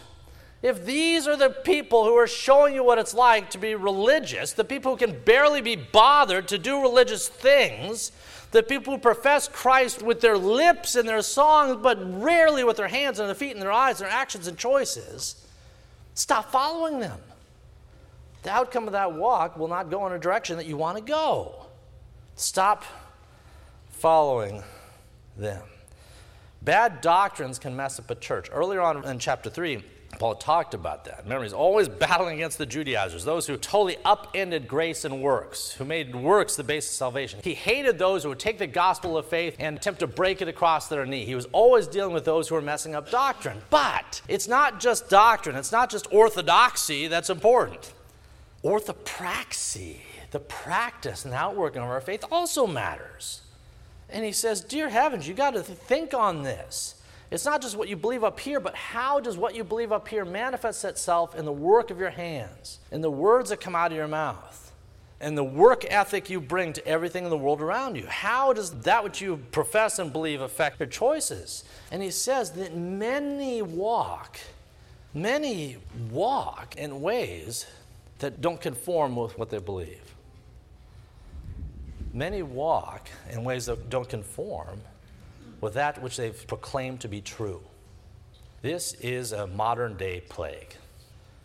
If 0.63 0.85
these 0.85 1.29
are 1.29 1.37
the 1.37 1.51
people 1.51 2.05
who 2.05 2.15
are 2.15 2.27
showing 2.27 2.75
you 2.75 2.83
what 2.83 2.99
it's 2.99 3.15
like 3.15 3.51
to 3.51 3.59
be 3.59 3.75
religious, 3.75 4.53
the 4.53 4.65
people 4.65 4.93
who 4.93 4.99
can 4.99 5.21
barely 5.21 5.61
be 5.61 5.77
bothered 5.77 6.49
to 6.49 6.59
do 6.59 6.81
religious 6.81 7.29
things, 7.29 8.11
the 8.51 8.63
people 8.63 8.95
who 8.95 9.01
profess 9.01 9.49
Christ 9.49 10.03
with 10.03 10.21
their 10.21 10.39
lips 10.39 10.97
and 10.97 11.09
their 11.09 11.23
songs, 11.23 11.79
but 11.83 11.99
rarely 12.21 12.65
with 12.65 12.79
their 12.79 12.89
hands 12.89 13.19
and 13.19 13.29
their 13.29 13.35
feet 13.35 13.53
and 13.53 13.61
their 13.61 13.73
eyes, 13.73 13.99
their 13.99 14.09
actions 14.09 14.47
and 14.47 14.57
choices, 14.57 15.47
stop 16.15 16.51
following 16.51 17.01
them. 17.01 17.21
The 18.43 18.51
outcome 18.51 18.87
of 18.87 18.93
that 18.93 19.13
walk 19.13 19.59
will 19.59 19.69
not 19.69 19.91
go 19.91 20.07
in 20.07 20.13
a 20.13 20.19
direction 20.19 20.57
that 20.57 20.67
you 20.67 20.77
want 20.77 20.97
to 20.97 21.03
go. 21.03 21.67
Stop 22.37 22.85
following 23.91 24.63
them. 25.37 25.63
Bad 26.63 27.01
doctrines 27.01 27.59
can 27.59 27.77
mess 27.77 27.99
up 27.99 28.11
a 28.11 28.15
church. 28.15 28.49
Earlier 28.53 28.81
on 28.81 29.05
in 29.05 29.19
chapter 29.19 29.51
3, 29.51 29.85
Paul 30.19 30.35
talked 30.37 30.75
about 30.75 31.05
that. 31.05 31.21
Remember, 31.25 31.45
he's 31.45 31.53
always 31.53 31.89
battling 31.89 32.37
against 32.37 32.59
the 32.59 32.67
Judaizers, 32.67 33.25
those 33.25 33.47
who 33.47 33.57
totally 33.57 33.99
upended 34.05 34.67
grace 34.67 35.05
and 35.05 35.23
works, 35.23 35.73
who 35.73 35.85
made 35.85 36.15
works 36.15 36.57
the 36.57 36.65
basis 36.65 36.93
of 36.93 36.97
salvation. 36.97 37.41
He 37.43 37.55
hated 37.55 37.99
those 37.99 38.23
who 38.23 38.31
would 38.31 38.39
take 38.39 38.59
the 38.59 38.67
gospel 38.67 39.17
of 39.17 39.27
faith 39.27 39.57
and 39.59 39.77
attempt 39.77 40.01
to 40.01 40.07
break 40.07 40.43
it 40.43 40.49
across 40.49 40.89
their 40.89 41.07
knee. 41.07 41.25
He 41.25 41.35
was 41.35 41.47
always 41.53 41.87
dealing 41.87 42.15
with 42.15 42.25
those 42.25 42.49
who 42.49 42.55
were 42.55 42.63
messing 42.63 42.95
up 42.95 43.11
doctrine. 43.11 43.59
But 43.71 44.23
it's 44.29 44.49
not 44.49 44.81
just 44.81 45.09
doctrine, 45.09 45.57
it's 45.57 45.73
not 45.73 45.91
just 45.91 46.13
orthodoxy 46.13 47.07
that's 47.07 47.31
important. 47.31 47.93
Orthopraxy, 48.65 49.99
the 50.33 50.41
practice 50.41 51.25
and 51.25 51.35
outworking 51.35 51.83
of 51.83 51.89
our 51.89 52.01
faith, 52.01 52.25
also 52.33 52.67
matters. 52.67 53.43
And 54.11 54.25
he 54.25 54.33
says, 54.33 54.63
Dear 54.63 54.89
heavens, 54.89 55.29
you 55.29 55.35
got 55.35 55.53
to 55.53 55.63
think 55.63 56.15
on 56.15 56.43
this. 56.43 56.98
It's 57.31 57.45
not 57.45 57.61
just 57.61 57.77
what 57.77 57.89
you 57.89 57.97
believe 57.97 58.25
up 58.25 58.41
here, 58.41 58.59
but 58.59 58.75
how 58.75 59.21
does 59.21 59.37
what 59.37 59.55
you 59.55 59.63
believe 59.63 59.93
up 59.93 60.09
here 60.09 60.25
manifest 60.25 60.85
itself 60.85 61.35
in 61.35 61.45
the 61.45 61.53
work 61.53 61.91
of 61.91 61.99
your 61.99 62.11
hands, 62.11 62.79
in 62.91 63.03
the 63.03 63.11
words 63.11 63.51
that 63.51 63.61
come 63.61 63.75
out 63.75 63.91
of 63.91 63.97
your 63.97 64.09
mouth, 64.09 64.73
and 65.21 65.37
the 65.37 65.45
work 65.45 65.85
ethic 65.91 66.31
you 66.31 66.41
bring 66.41 66.73
to 66.73 66.87
everything 66.87 67.25
in 67.25 67.31
the 67.31 67.37
world 67.37 67.61
around 67.61 67.97
you? 67.97 68.07
How 68.07 68.55
does 68.55 68.71
that 68.83 69.05
which 69.05 69.21
you 69.21 69.39
profess 69.53 69.99
and 69.99 70.11
believe 70.11 70.41
affect 70.41 70.81
your 70.81 70.89
choices? 70.89 71.65
And 71.91 72.03
he 72.03 72.11
says 72.11 72.53
that 72.53 72.75
many 72.75 73.61
walk, 73.61 74.39
many 75.13 75.77
walk 76.11 76.77
in 76.77 77.03
ways 77.03 77.67
that 78.21 78.41
don't 78.41 78.61
conform 78.61 79.17
with 79.17 79.39
what 79.39 79.51
they 79.51 79.59
believe. 79.59 80.15
Many 82.15 82.43
walk 82.43 83.09
in 83.31 83.45
ways 83.45 83.67
that 83.67 83.91
don't 83.91 84.09
conform 84.09 84.81
with 85.61 85.75
that 85.75 86.01
which 86.03 86.17
they've 86.17 86.47
proclaimed 86.47 87.01
to 87.01 87.09
be 87.09 87.21
true. 87.21 87.63
This 88.63 88.95
is 88.95 89.33
a 89.33 89.47
modern 89.47 89.97
day 89.97 90.23
plague. 90.29 90.75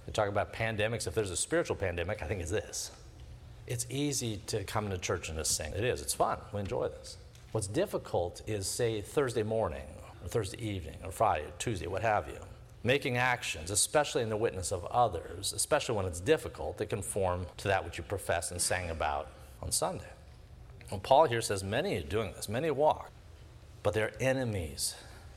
We 0.06 0.14
talk 0.14 0.30
about 0.30 0.54
pandemics. 0.54 1.08
If 1.08 1.14
there's 1.14 1.32
a 1.32 1.38
spiritual 1.38 1.76
pandemic, 1.76 2.22
I 2.22 2.28
think 2.28 2.42
it's 2.42 2.52
this. 2.52 2.92
It's 3.66 3.86
easy 3.90 4.42
to 4.48 4.64
come 4.64 4.86
into 4.86 4.98
church 4.98 5.30
and 5.30 5.38
just 5.38 5.56
sing. 5.56 5.72
It 5.74 5.84
is. 5.84 6.02
It's 6.02 6.14
fun. 6.14 6.38
We 6.52 6.60
enjoy 6.60 6.90
this. 6.90 7.18
What's 7.54 7.68
difficult 7.68 8.42
is, 8.48 8.68
say, 8.68 9.02
Thursday 9.02 9.44
morning, 9.44 9.86
or 10.22 10.28
Thursday 10.28 10.62
evening, 10.62 10.98
or 11.04 11.12
Friday, 11.12 11.46
or 11.46 11.52
Tuesday, 11.60 11.88
what 11.88 12.02
have 12.02 12.28
you, 12.28 12.40
making 12.84 13.18
actions, 13.18 13.72
especially 13.72 14.24
in 14.24 14.30
the 14.30 14.36
witness 14.36 14.72
of 14.72 14.84
others, 14.86 15.54
especially 15.54 15.96
when 15.96 16.06
it's 16.06 16.20
difficult, 16.20 16.78
that 16.80 16.90
conform 16.90 17.46
to 17.58 17.68
that 17.70 17.86
which 17.86 17.98
you 17.98 18.04
profess 18.04 18.52
and 18.52 18.60
sang 18.60 18.90
about 18.90 19.30
on 19.62 19.72
Sunday. 19.72 20.10
Well, 20.92 21.00
Paul 21.00 21.26
here 21.26 21.42
says 21.42 21.64
many 21.64 21.98
are 21.98 22.02
doing 22.02 22.34
this, 22.36 22.50
many 22.50 22.70
walk 22.72 23.13
but 23.84 23.94
they're 23.94 24.14
enemies 24.20 24.96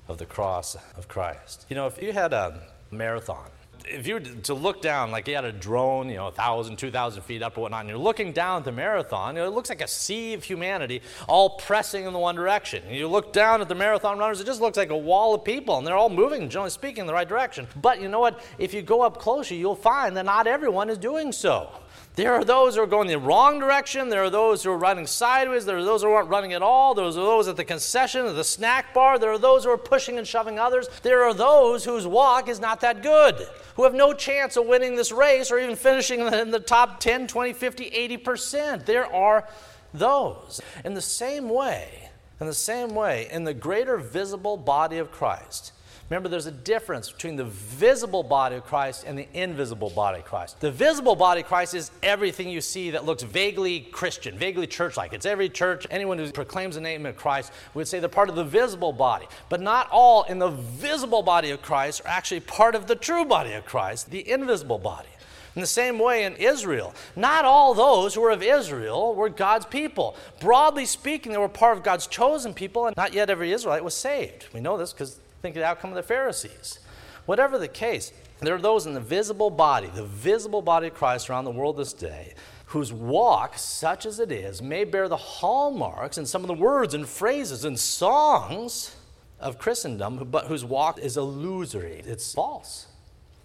of 0.09 0.19
the 0.19 0.27
cross 0.27 0.77
of 0.97 1.09
Christ. 1.09 1.67
You 1.69 1.77
know, 1.77 1.87
if 1.87 2.01
you 2.01 2.13
had 2.13 2.33
a 2.33 2.61
marathon, 2.91 3.51
if 3.89 4.07
you 4.07 4.15
were 4.15 4.21
to 4.21 4.55
look 4.55 4.83
down, 4.83 5.11
like 5.11 5.29
you 5.29 5.35
had 5.35 5.45
a 5.45 5.53
drone, 5.53 6.09
you 6.09 6.17
know, 6.17 6.25
1,000, 6.25 6.77
2,000 6.77 7.23
feet 7.23 7.43
up 7.43 7.57
or 7.57 7.63
whatnot, 7.63 7.81
and 7.81 7.89
you're 7.89 7.99
looking 7.99 8.33
down 8.33 8.59
at 8.59 8.65
the 8.65 8.73
marathon, 8.73 9.37
you 9.37 9.43
know, 9.43 9.49
it 9.49 9.55
looks 9.55 9.69
like 9.69 9.81
a 9.81 9.89
sea 9.89 10.35
of 10.35 10.43
humanity 10.43 11.03
all 11.29 11.51
pressing 11.51 12.05
in 12.05 12.13
the 12.13 12.19
one 12.19 12.35
direction. 12.35 12.83
And 12.87 12.97
you 12.97 13.07
look 13.07 13.33
down 13.33 13.61
at 13.61 13.69
the 13.69 13.75
marathon 13.75 14.19
runners, 14.19 14.41
it 14.41 14.47
just 14.47 14.61
looks 14.61 14.77
like 14.77 14.91
a 14.91 14.97
wall 14.97 15.35
of 15.35 15.45
people, 15.45 15.79
and 15.79 15.87
they're 15.87 15.97
all 15.97 16.09
moving, 16.09 16.49
generally 16.49 16.71
speaking, 16.71 17.03
in 17.03 17.07
the 17.07 17.13
right 17.13 17.29
direction. 17.29 17.67
But 17.81 18.01
you 18.01 18.09
know 18.09 18.21
what? 18.21 18.41
If 18.59 18.75
you 18.75 18.83
go 18.83 19.03
up 19.03 19.19
closer, 19.19 19.55
you'll 19.55 19.77
find 19.77 20.17
that 20.17 20.25
not 20.25 20.47
everyone 20.47 20.91
is 20.91 20.99
doing 20.99 21.31
so. 21.31 21.71
There 22.17 22.33
are 22.33 22.45
those 22.45 22.77
who 22.77 22.83
are 22.83 22.87
going 22.87 23.09
the 23.09 23.19
wrong 23.19 23.59
direction. 23.59 24.09
There 24.09 24.25
are 24.25 24.31
those 24.31 24.63
who 24.63 24.71
are 24.71 24.79
running 24.79 25.07
sideways. 25.07 25.67
There 25.67 25.77
are 25.77 25.85
those 25.85 26.03
who 26.03 26.11
aren't 26.11 26.31
running 26.31 26.55
at 26.55 26.63
all. 26.63 26.95
There 26.95 27.05
are 27.05 27.13
those 27.13 27.47
at 27.47 27.57
the 27.57 27.65
concession, 27.65 28.25
at 28.25 28.35
the 28.35 28.45
snack 28.45 28.95
bar. 28.95 29.19
There 29.19 29.31
are 29.31 29.39
those 29.39 29.65
who 29.65 29.71
are 29.71 29.79
pushing 29.79 30.17
and 30.17 30.27
shoving 30.27 30.59
others. 30.59 30.89
There 31.03 31.25
are 31.25 31.35
those 31.35 31.85
whose 31.85 32.07
walk 32.07 32.49
is 32.49 32.59
not 32.59 32.81
that 32.81 33.03
good, 33.03 33.47
who 33.75 33.85
have 33.85 33.95
no 33.95 34.15
chance 34.15 34.57
of 34.57 34.67
winning 34.67 34.97
this 34.97 35.13
race 35.13 35.51
or 35.51 35.59
even 35.59 35.77
finishing 35.77 36.21
in 36.21 36.51
the 36.51 36.61
top 36.61 37.01
10, 37.01 37.27
20, 37.27 37.53
50, 37.53 37.91
80%. 37.91 38.87
There 38.87 39.13
are 39.15 39.47
those. 39.93 40.63
In 40.87 40.95
the 40.95 41.03
same 41.03 41.51
way, 41.51 42.09
in 42.41 42.47
the 42.47 42.55
same 42.55 42.95
way, 42.95 43.29
in 43.31 43.45
the 43.45 43.55
greater 43.55 43.99
visible 43.99 44.57
body 44.57 44.97
of 44.97 45.11
Christ, 45.11 45.73
Remember, 46.09 46.29
there's 46.29 46.47
a 46.47 46.53
difference 46.53 47.11
between 47.11 47.35
the 47.35 47.45
visible 47.45 48.23
body 48.23 48.55
of 48.55 48.65
Christ 48.65 49.05
and 49.05 49.19
the 49.19 49.27
invisible 49.35 49.91
body 49.91 50.21
of 50.21 50.25
Christ. 50.25 50.61
The 50.61 50.71
visible 50.71 51.17
body 51.17 51.41
of 51.41 51.49
Christ 51.49 51.75
is 51.75 51.91
everything 52.01 52.49
you 52.49 52.61
see 52.61 52.91
that 52.91 53.05
looks 53.05 53.25
vaguely 53.25 53.81
Christian, 53.81 54.39
vaguely 54.39 54.69
church 54.69 54.97
like. 54.97 55.13
It's 55.13 55.27
every 55.27 55.49
church, 55.49 55.85
anyone 55.91 56.17
who 56.17 56.31
proclaims 56.31 56.77
the 56.77 56.81
name 56.81 57.07
of 57.07 57.17
Christ 57.17 57.53
would 57.75 57.89
say 57.89 57.99
they're 57.99 58.09
part 58.09 58.29
of 58.29 58.37
the 58.37 58.45
visible 58.45 58.93
body. 58.93 59.27
But 59.49 59.61
not 59.61 59.89
all 59.91 60.23
in 60.25 60.39
the 60.39 60.51
visible 60.51 61.23
body 61.23 61.51
of 61.51 61.61
Christ 61.61 62.03
are 62.05 62.09
actually 62.09 62.41
part 62.41 62.77
of 62.77 62.87
the 62.87 62.95
true 62.95 63.25
body 63.25 63.55
of 63.55 63.65
Christ, 63.65 64.09
the 64.11 64.31
invisible 64.31 64.79
body. 64.79 65.09
In 65.57 65.61
the 65.61 65.67
same 65.67 65.99
way, 65.99 66.25
in 66.25 66.37
Israel, 66.37 66.95
not 67.17 67.45
all 67.45 67.75
those 67.75 68.15
who 68.15 68.21
were 68.21 68.31
of 68.31 68.43
Israel 68.43 69.13
were 69.15 69.31
God's 69.31 69.67
people. 69.67 70.15
Broadly 70.39 70.85
speaking, 70.85 71.33
they 71.33 71.39
were 71.39 71.49
part 71.49 71.77
of 71.77 71.83
God's 71.83 72.07
chosen 72.07 72.55
people, 72.55 72.87
and 72.87 72.97
not 72.97 73.13
yet 73.13 73.29
every 73.29 73.51
Israelite 73.51 73.83
was 73.83 73.95
saved. 73.95 74.47
We 74.53 74.61
know 74.61 74.77
this 74.77 74.93
because 74.93 75.19
Think 75.43 75.57
of 75.57 75.61
the 75.61 75.67
outcome 75.67 75.91
of 75.91 75.97
the 75.97 76.03
Pharisees. 76.03 76.79
Whatever 77.27 77.59
the 77.59 77.69
case, 77.69 78.13
there 78.41 78.55
are 78.55 78.61
those 78.61 78.87
in 78.87 78.95
the 78.95 79.01
visible 79.01 79.51
body, 79.51 79.89
the 79.89 80.05
visible 80.05 80.63
body 80.63 80.89
of 80.89 80.95
Christ 80.95 81.31
around 81.31 81.45
the 81.45 81.51
world 81.51 81.77
this 81.77 81.93
day, 81.93 82.35
whose 82.67 82.93
walk, 82.93 83.57
such 83.59 84.07
as 84.07 84.21
it 84.21 84.31
is, 84.31 84.61
may 84.61 84.85
bear 84.85 85.09
the 85.09 85.17
hallmarks 85.17 86.19
and 86.19 86.29
some 86.29 86.43
of 86.43 86.49
the 86.49 86.55
words 86.55 86.95
and 86.95 87.09
phrases 87.09 87.65
and 87.65 87.79
songs 87.79 88.97
of 89.41 89.59
Christendom, 89.59 90.29
but 90.31 90.47
whose 90.47 90.65
walk 90.65 90.99
is 90.99 91.17
illusory. 91.17 92.03
It's 92.05 92.35
false, 92.35 92.87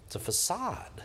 it's 0.06 0.16
a 0.16 0.18
facade. 0.18 1.02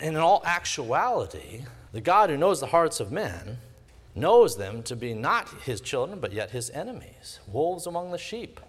And 0.00 0.16
in 0.16 0.22
all 0.22 0.42
actuality, 0.44 1.64
the 1.92 2.00
God 2.00 2.30
who 2.30 2.36
knows 2.36 2.60
the 2.60 2.66
hearts 2.66 3.00
of 3.00 3.12
men 3.12 3.58
knows 4.14 4.56
them 4.56 4.82
to 4.84 4.96
be 4.96 5.14
not 5.14 5.48
his 5.62 5.80
children, 5.80 6.20
but 6.20 6.32
yet 6.32 6.50
his 6.50 6.70
enemies, 6.70 7.40
wolves 7.46 7.86
among 7.86 8.10
the 8.10 8.18
sheep. 8.18 8.60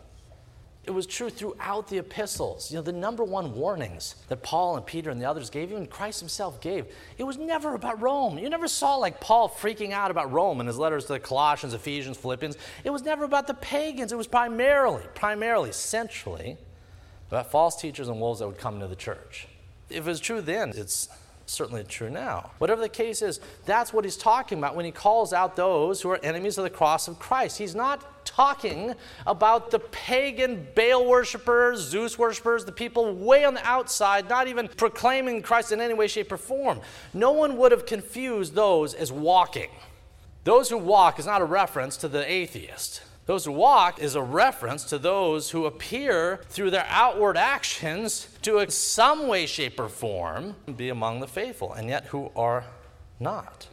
It 0.88 0.92
was 0.92 1.08
true 1.08 1.32
throughout 1.32 1.88
the 1.88 1.98
epistles. 1.98 2.70
You 2.70 2.78
know, 2.78 2.84
the 2.84 2.94
number 2.94 3.24
one 3.24 3.56
warnings 3.56 4.16
that 4.28 4.44
Paul 4.44 4.78
and 4.78 4.86
Peter 4.86 5.10
and 5.10 5.20
the 5.20 5.26
others 5.26 5.50
gave, 5.50 5.72
even 5.72 5.88
Christ 5.88 6.20
himself 6.20 6.62
gave, 6.62 6.86
it 7.18 7.24
was 7.24 7.38
never 7.38 7.74
about 7.74 8.02
Rome. 8.02 8.38
You 8.38 8.50
never 8.50 8.68
saw 8.68 8.96
like 8.96 9.20
Paul 9.20 9.50
freaking 9.50 9.92
out 9.92 10.12
about 10.12 10.32
Rome 10.32 10.60
in 10.62 10.68
his 10.68 10.78
letters 10.78 11.06
to 11.06 11.14
the 11.14 11.20
Colossians, 11.20 11.74
Ephesians, 11.74 12.18
Philippians. 12.18 12.58
It 12.84 12.92
was 12.92 13.04
never 13.04 13.24
about 13.24 13.48
the 13.48 13.56
pagans. 13.56 14.12
It 14.12 14.18
was 14.18 14.28
primarily, 14.28 15.04
primarily, 15.16 15.72
centrally 15.72 16.58
about 17.30 17.50
false 17.50 17.82
teachers 17.82 18.08
and 18.08 18.20
wolves 18.20 18.40
that 18.40 18.48
would 18.48 18.60
come 18.60 18.76
into 18.76 18.88
the 18.88 18.96
church. 18.96 19.48
If 19.90 20.06
it 20.06 20.10
was 20.10 20.20
true 20.20 20.42
then, 20.42 20.74
it's 20.76 21.10
certainly 21.46 21.84
true 21.84 22.10
now. 22.10 22.52
Whatever 22.58 22.82
the 22.82 22.90
case 22.90 23.22
is, 23.22 23.40
that's 23.66 23.94
what 23.94 24.04
he's 24.04 24.18
talking 24.18 24.58
about 24.58 24.76
when 24.76 24.86
he 24.86 24.92
calls 24.92 25.34
out 25.34 25.56
those 25.56 26.02
who 26.02 26.10
are 26.10 26.20
enemies 26.24 26.58
of 26.58 26.64
the 26.64 26.70
cross 26.70 27.08
of 27.08 27.20
Christ. 27.20 27.58
He's 27.58 27.76
not 27.76 28.26
talking 28.26 28.96
about 29.26 29.72
the 29.72 29.80
pagan 29.80 30.68
Baal 30.76 31.06
worshippers, 31.06 31.80
Zeus 31.80 32.18
worshippers, 32.18 32.66
the 32.66 32.72
people 32.72 33.14
way 33.14 33.46
on 33.46 33.54
the 33.54 33.66
outside, 33.66 34.28
not 34.28 34.48
even 34.48 34.68
proclaiming 34.68 35.42
Christ 35.42 35.72
in 35.72 35.80
any 35.80 35.94
way, 35.94 36.08
shape, 36.08 36.32
or 36.32 36.38
form. 36.38 36.82
No 37.14 37.32
one 37.32 37.58
would 37.58 37.72
have 37.72 37.86
confused 37.86 38.54
those 38.56 38.94
as 38.94 39.12
walking. 39.12 39.70
Those 40.44 40.70
who 40.70 40.78
walk 40.78 41.20
is 41.20 41.26
not 41.26 41.42
a 41.42 41.46
reference 41.46 41.98
to 41.98 42.08
the 42.08 42.30
atheist. 42.30 43.02
Those 43.26 43.46
who 43.46 43.52
walk 43.54 44.00
is 44.00 44.14
a 44.14 44.22
reference 44.22 44.84
to 44.86 45.00
those 45.00 45.50
who 45.50 45.66
appear 45.66 46.42
through 46.50 46.70
their 46.70 46.86
outward 46.90 47.38
actions 47.38 48.28
to, 48.44 48.60
in 48.60 48.70
some 48.70 49.28
way, 49.28 49.48
shape, 49.48 49.80
or 49.80 49.90
form, 49.90 50.56
be 50.76 50.90
among 50.90 51.22
the 51.22 51.28
faithful, 51.28 51.74
and 51.74 51.90
yet 51.90 52.06
who 52.06 52.32
are 52.36 52.66
not. 53.20 53.68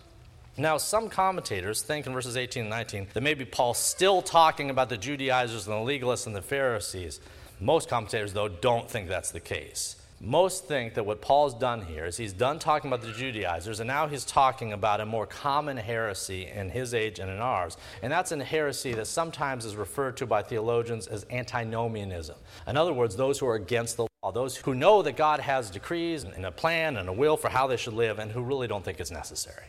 Now, 0.56 0.78
some 0.78 1.08
commentators 1.08 1.82
think 1.82 2.06
in 2.06 2.12
verses 2.12 2.36
18 2.36 2.62
and 2.62 2.70
19 2.70 3.08
that 3.12 3.22
maybe 3.22 3.44
Paul's 3.44 3.78
still 3.78 4.22
talking 4.22 4.70
about 4.70 4.88
the 4.88 4.96
Judaizers 4.96 5.66
and 5.66 5.76
the 5.76 5.92
legalists 5.92 6.26
and 6.26 6.36
the 6.36 6.42
Pharisees. 6.42 7.20
Most 7.60 7.88
commentators, 7.88 8.32
though, 8.32 8.48
don't 8.48 8.90
think 8.90 9.08
that's 9.08 9.30
the 9.30 9.40
case. 9.40 9.96
Most 10.24 10.68
think 10.68 10.94
that 10.94 11.04
what 11.04 11.20
Paul's 11.20 11.52
done 11.52 11.82
here 11.82 12.06
is 12.06 12.16
he's 12.16 12.32
done 12.32 12.60
talking 12.60 12.88
about 12.88 13.04
the 13.04 13.12
Judaizers, 13.12 13.80
and 13.80 13.88
now 13.88 14.06
he's 14.06 14.24
talking 14.24 14.72
about 14.72 15.00
a 15.00 15.06
more 15.06 15.26
common 15.26 15.76
heresy 15.76 16.46
in 16.46 16.70
his 16.70 16.94
age 16.94 17.18
and 17.18 17.28
in 17.28 17.38
ours. 17.38 17.76
And 18.02 18.12
that's 18.12 18.30
a 18.30 18.44
heresy 18.44 18.94
that 18.94 19.08
sometimes 19.08 19.64
is 19.64 19.74
referred 19.74 20.16
to 20.18 20.26
by 20.26 20.44
theologians 20.44 21.08
as 21.08 21.26
antinomianism. 21.30 22.36
In 22.68 22.76
other 22.76 22.92
words, 22.92 23.16
those 23.16 23.40
who 23.40 23.48
are 23.48 23.56
against 23.56 23.96
the 23.96 24.06
law, 24.22 24.30
those 24.30 24.56
who 24.56 24.76
know 24.76 25.02
that 25.02 25.16
God 25.16 25.40
has 25.40 25.70
decrees 25.70 26.22
and 26.22 26.46
a 26.46 26.52
plan 26.52 26.98
and 26.98 27.08
a 27.08 27.12
will 27.12 27.36
for 27.36 27.48
how 27.48 27.66
they 27.66 27.76
should 27.76 27.94
live, 27.94 28.20
and 28.20 28.30
who 28.30 28.42
really 28.42 28.68
don't 28.68 28.84
think 28.84 29.00
it's 29.00 29.10
necessary. 29.10 29.66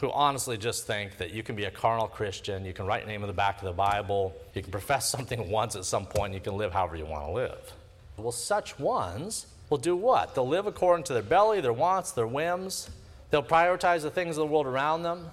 Who 0.00 0.10
honestly 0.10 0.58
just 0.58 0.86
think 0.86 1.16
that 1.16 1.30
you 1.30 1.42
can 1.42 1.56
be 1.56 1.64
a 1.64 1.70
carnal 1.70 2.08
Christian, 2.08 2.66
you 2.66 2.74
can 2.74 2.84
write 2.84 3.04
your 3.04 3.08
name 3.08 3.22
in 3.22 3.26
the 3.26 3.32
back 3.32 3.56
of 3.56 3.64
the 3.64 3.72
Bible, 3.72 4.36
you 4.52 4.60
can 4.60 4.70
profess 4.70 5.08
something 5.10 5.48
once 5.48 5.76
at 5.76 5.86
some 5.86 6.04
point, 6.04 6.26
and 6.26 6.34
you 6.34 6.40
can 6.42 6.58
live 6.58 6.74
however 6.74 6.94
you 6.96 7.06
want 7.06 7.24
to 7.24 7.32
live. 7.32 7.72
Well, 8.18 8.32
such 8.32 8.78
ones 8.78 9.46
will 9.72 9.78
do 9.78 9.96
what? 9.96 10.34
They'll 10.34 10.46
live 10.46 10.66
according 10.66 11.04
to 11.04 11.14
their 11.14 11.22
belly, 11.22 11.62
their 11.62 11.72
wants, 11.72 12.12
their 12.12 12.26
whims. 12.26 12.90
They'll 13.30 13.42
prioritize 13.42 14.02
the 14.02 14.10
things 14.10 14.36
of 14.36 14.42
the 14.42 14.52
world 14.52 14.66
around 14.66 15.02
them, 15.02 15.30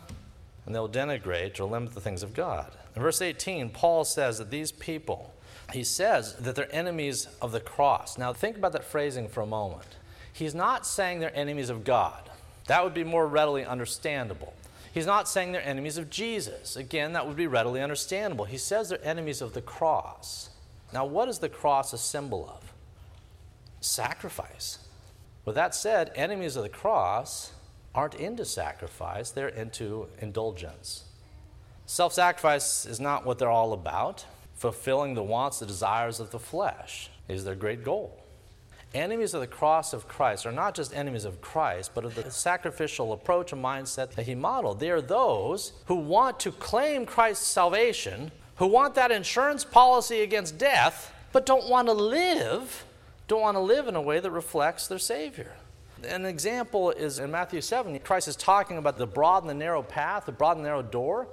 and 0.66 0.74
they'll 0.74 0.88
denigrate 0.88 1.60
or 1.60 1.66
limit 1.66 1.94
the 1.94 2.00
things 2.00 2.24
of 2.24 2.34
God. 2.34 2.72
In 2.96 3.02
verse 3.02 3.22
18, 3.22 3.70
Paul 3.72 4.06
says 4.06 4.38
that 4.38 4.50
these 4.50 4.72
people, 4.72 5.34
he 5.74 5.84
says 5.84 6.36
that 6.38 6.56
they're 6.56 6.74
enemies 6.74 7.28
of 7.42 7.52
the 7.52 7.60
cross. 7.60 8.18
Now, 8.18 8.32
think 8.32 8.56
about 8.56 8.72
that 8.72 8.86
phrasing 8.86 9.28
for 9.28 9.42
a 9.42 9.46
moment. 9.46 9.98
He's 10.32 10.56
not 10.56 10.88
saying 10.88 11.20
they're 11.20 11.36
enemies 11.36 11.70
of 11.70 11.84
God. 11.84 12.30
That 12.68 12.82
would 12.86 12.94
be 12.94 13.04
more 13.04 13.28
readily 13.28 13.66
understandable. 13.66 14.54
He's 14.94 15.06
not 15.06 15.28
saying 15.28 15.52
they're 15.52 15.62
enemies 15.62 15.98
of 15.98 16.10
Jesus. 16.10 16.78
Again, 16.78 17.12
that 17.12 17.28
would 17.28 17.36
be 17.36 17.48
readily 17.48 17.82
understandable. 17.82 18.46
He 18.46 18.58
says 18.58 18.88
they're 18.88 19.04
enemies 19.04 19.42
of 19.42 19.54
the 19.54 19.62
cross. 19.62 20.50
Now, 20.94 21.04
what 21.04 21.28
is 21.28 21.40
the 21.40 21.50
cross 21.50 21.92
a 21.92 21.98
symbol 21.98 22.50
of? 22.50 22.69
Sacrifice. 23.82 24.80
With 25.46 25.56
that 25.56 25.74
said, 25.74 26.12
enemies 26.16 26.56
of 26.56 26.64
the 26.64 26.70
cross 26.70 27.54
aren't 27.96 28.16
into 28.16 28.46
sacrifice, 28.46 29.32
they're 29.32 29.48
into 29.48 30.08
indulgence. 30.20 31.06
Self 31.86 32.14
sacrifice 32.14 32.86
is 32.86 33.00
not 33.00 33.26
what 33.26 33.40
they're 33.40 33.50
all 33.50 33.74
about. 33.74 34.26
Fulfilling 34.54 35.16
the 35.16 35.24
wants, 35.24 35.60
the 35.60 35.66
desires 35.66 36.20
of 36.20 36.32
the 36.32 36.40
flesh 36.40 37.10
is 37.28 37.46
their 37.46 37.56
great 37.56 37.84
goal. 37.84 38.20
Enemies 38.94 39.34
of 39.34 39.42
the 39.42 39.48
cross 39.48 39.94
of 39.94 40.08
Christ 40.08 40.46
are 40.46 40.52
not 40.52 40.76
just 40.76 40.96
enemies 40.96 41.24
of 41.24 41.42
Christ, 41.42 41.92
but 41.94 42.06
of 42.06 42.16
the 42.16 42.30
sacrificial 42.32 43.14
approach 43.14 43.54
and 43.54 43.64
mindset 43.64 44.12
that 44.12 44.26
he 44.26 44.36
modeled. 44.36 44.80
They 44.80 44.90
are 44.90 45.02
those 45.02 45.74
who 45.86 45.96
want 45.96 46.40
to 46.42 46.52
claim 46.52 47.06
Christ's 47.06 47.48
salvation, 47.48 48.32
who 48.56 48.68
want 48.68 48.96
that 48.96 49.12
insurance 49.12 49.64
policy 49.64 50.22
against 50.22 50.58
death, 50.58 51.14
but 51.32 51.46
don't 51.46 51.70
want 51.70 51.88
to 51.88 51.94
live 51.94 52.84
don't 53.30 53.42
want 53.42 53.56
to 53.56 53.62
live 53.62 53.88
in 53.88 53.96
a 53.96 54.02
way 54.02 54.20
that 54.20 54.32
reflects 54.32 54.88
their 54.88 55.00
Savior. 55.00 55.54
An 56.04 56.26
example 56.26 56.90
is 56.90 57.20
in 57.20 57.30
Matthew 57.30 57.62
7, 57.62 57.98
Christ 58.00 58.28
is 58.28 58.36
talking 58.36 58.78
about 58.78 58.98
the 58.98 59.06
broad 59.06 59.44
and 59.44 59.50
the 59.50 59.54
narrow 59.54 59.84
path, 59.84 60.26
the 60.26 60.32
broad 60.32 60.58
and 60.58 60.66
narrow 60.66 60.82
door. 60.82 61.28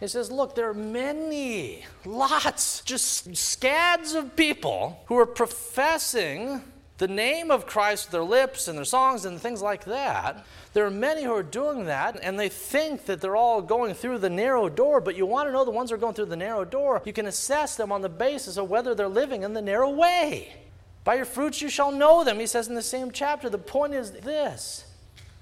He 0.00 0.08
says, 0.08 0.32
Look, 0.32 0.54
there 0.54 0.70
are 0.70 0.74
many, 0.74 1.84
lots, 2.04 2.80
just 2.82 3.36
scads 3.36 4.14
of 4.14 4.34
people 4.34 5.00
who 5.06 5.18
are 5.18 5.26
professing 5.26 6.62
the 6.96 7.08
name 7.08 7.50
of 7.50 7.66
Christ 7.66 8.06
with 8.06 8.12
their 8.12 8.22
lips 8.22 8.66
and 8.66 8.78
their 8.78 8.84
songs 8.84 9.24
and 9.24 9.40
things 9.40 9.60
like 9.60 9.84
that. 9.84 10.46
There 10.72 10.86
are 10.86 10.90
many 10.90 11.24
who 11.24 11.34
are 11.34 11.42
doing 11.42 11.84
that, 11.84 12.18
and 12.22 12.40
they 12.40 12.48
think 12.48 13.04
that 13.06 13.20
they're 13.20 13.36
all 13.36 13.60
going 13.60 13.92
through 13.92 14.18
the 14.18 14.30
narrow 14.30 14.68
door, 14.70 15.00
but 15.00 15.16
you 15.16 15.26
want 15.26 15.48
to 15.48 15.52
know 15.52 15.64
the 15.64 15.70
ones 15.70 15.90
who 15.90 15.96
are 15.96 16.00
going 16.00 16.14
through 16.14 16.26
the 16.26 16.36
narrow 16.36 16.64
door, 16.64 17.02
you 17.04 17.12
can 17.12 17.26
assess 17.26 17.76
them 17.76 17.92
on 17.92 18.00
the 18.00 18.08
basis 18.08 18.56
of 18.56 18.70
whether 18.70 18.94
they're 18.94 19.08
living 19.08 19.42
in 19.42 19.52
the 19.52 19.60
narrow 19.60 19.90
way. 19.90 20.61
By 21.04 21.16
your 21.16 21.24
fruits 21.24 21.60
you 21.60 21.68
shall 21.68 21.90
know 21.90 22.24
them, 22.24 22.38
he 22.38 22.46
says 22.46 22.68
in 22.68 22.74
the 22.74 22.82
same 22.82 23.10
chapter. 23.10 23.50
The 23.50 23.58
point 23.58 23.94
is 23.94 24.12
this 24.12 24.84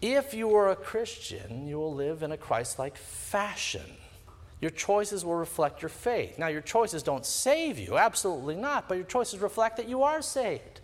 if 0.01 0.33
you 0.33 0.55
are 0.57 0.71
a 0.71 0.77
Christian, 0.77 1.67
you 1.67 1.77
will 1.79 1.95
live 1.95 2.23
in 2.23 2.33
a 2.33 2.37
Christ 2.37 2.79
like 2.79 2.97
fashion. 2.97 3.85
Your 4.61 4.71
choices 4.71 5.25
will 5.25 5.37
reflect 5.37 5.83
your 5.83 5.89
faith. 5.89 6.39
Now, 6.39 6.49
your 6.49 6.61
choices 6.61 7.03
don't 7.03 7.25
save 7.25 7.79
you, 7.79 7.97
absolutely 7.97 8.57
not, 8.57 8.89
but 8.89 8.97
your 8.97 9.07
choices 9.07 9.41
reflect 9.41 9.77
that 9.79 9.89
you 9.89 10.03
are 10.03 10.21
saved. 10.21 10.81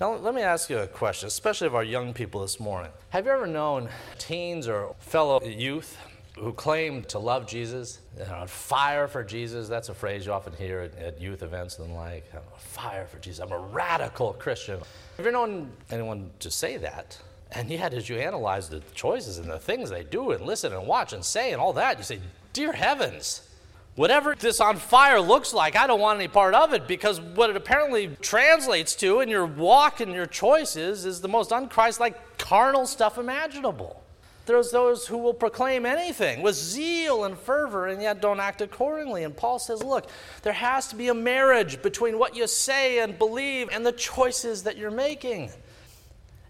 Now, 0.00 0.14
let 0.14 0.34
me 0.34 0.40
ask 0.40 0.70
you 0.70 0.78
a 0.78 0.86
question, 0.86 1.26
especially 1.26 1.66
of 1.66 1.74
our 1.74 1.84
young 1.84 2.14
people 2.14 2.40
this 2.40 2.58
morning. 2.58 2.90
Have 3.10 3.26
you 3.26 3.32
ever 3.32 3.46
known 3.46 3.90
teens 4.18 4.66
or 4.66 4.94
fellow 5.00 5.42
youth 5.42 5.98
who 6.40 6.52
claim 6.54 7.02
to 7.04 7.18
love 7.18 7.46
Jesus, 7.46 8.00
on 8.32 8.46
fire 8.48 9.06
for 9.06 9.22
Jesus. 9.22 9.68
That's 9.68 9.90
a 9.90 9.94
phrase 9.94 10.24
you 10.24 10.32
often 10.32 10.54
hear 10.54 10.80
at, 10.80 10.96
at 10.96 11.20
youth 11.20 11.42
events 11.42 11.78
and 11.78 11.94
like, 11.94 12.24
I'm 12.32 12.38
on 12.38 12.58
fire 12.58 13.06
for 13.06 13.18
Jesus. 13.18 13.40
I'm 13.40 13.52
a 13.52 13.58
radical 13.58 14.32
Christian. 14.32 14.80
Have 15.18 15.26
you 15.26 15.32
known 15.32 15.70
anyone 15.90 16.30
to 16.38 16.50
say 16.50 16.78
that? 16.78 17.18
And 17.52 17.68
yet, 17.68 17.92
as 17.92 18.08
you 18.08 18.16
analyze 18.16 18.68
the 18.68 18.80
choices 18.94 19.38
and 19.38 19.50
the 19.50 19.58
things 19.58 19.90
they 19.90 20.04
do 20.04 20.30
and 20.30 20.46
listen 20.46 20.72
and 20.72 20.86
watch 20.86 21.12
and 21.12 21.22
say 21.24 21.52
and 21.52 21.60
all 21.60 21.72
that, 21.74 21.98
you 21.98 22.04
say, 22.04 22.20
Dear 22.52 22.72
heavens, 22.72 23.48
whatever 23.96 24.34
this 24.34 24.60
on 24.60 24.76
fire 24.76 25.20
looks 25.20 25.52
like, 25.52 25.76
I 25.76 25.86
don't 25.86 26.00
want 26.00 26.18
any 26.18 26.28
part 26.28 26.54
of 26.54 26.72
it 26.72 26.88
because 26.88 27.20
what 27.20 27.50
it 27.50 27.56
apparently 27.56 28.16
translates 28.20 28.94
to 28.96 29.20
in 29.20 29.28
your 29.28 29.46
walk 29.46 30.00
and 30.00 30.12
your 30.12 30.26
choices 30.26 31.04
is 31.04 31.20
the 31.20 31.28
most 31.28 31.50
unchristlike 31.50 32.14
carnal 32.38 32.86
stuff 32.86 33.18
imaginable. 33.18 33.99
There's 34.46 34.70
those 34.70 35.06
who 35.06 35.18
will 35.18 35.34
proclaim 35.34 35.86
anything 35.86 36.42
with 36.42 36.56
zeal 36.56 37.24
and 37.24 37.38
fervor 37.38 37.86
and 37.86 38.02
yet 38.02 38.20
don't 38.20 38.40
act 38.40 38.60
accordingly. 38.60 39.22
And 39.24 39.36
Paul 39.36 39.58
says, 39.58 39.82
look, 39.82 40.08
there 40.42 40.52
has 40.52 40.88
to 40.88 40.96
be 40.96 41.08
a 41.08 41.14
marriage 41.14 41.82
between 41.82 42.18
what 42.18 42.34
you 42.34 42.46
say 42.46 42.98
and 42.98 43.18
believe 43.18 43.68
and 43.70 43.86
the 43.86 43.92
choices 43.92 44.64
that 44.64 44.76
you're 44.76 44.90
making. 44.90 45.50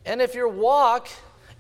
And 0.07 0.23
if 0.23 0.35
your 0.35 0.49
walk 0.49 1.09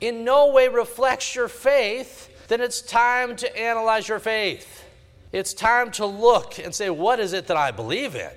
in 0.01 0.25
no 0.25 0.51
way 0.53 0.69
reflects 0.69 1.35
your 1.35 1.49
faith, 1.49 2.49
then 2.49 2.61
it's 2.61 2.81
time 2.81 3.37
to 3.37 3.59
analyze 3.59 4.09
your 4.09 4.19
faith. 4.19 4.85
It's 5.33 5.55
time 5.55 5.91
to 5.93 6.07
look 6.07 6.59
and 6.59 6.75
say, 6.75 6.91
what 6.91 7.21
is 7.21 7.33
it 7.33 7.47
that 7.49 7.57
I 7.57 7.71
believe 7.71 8.15
in? 8.15 8.31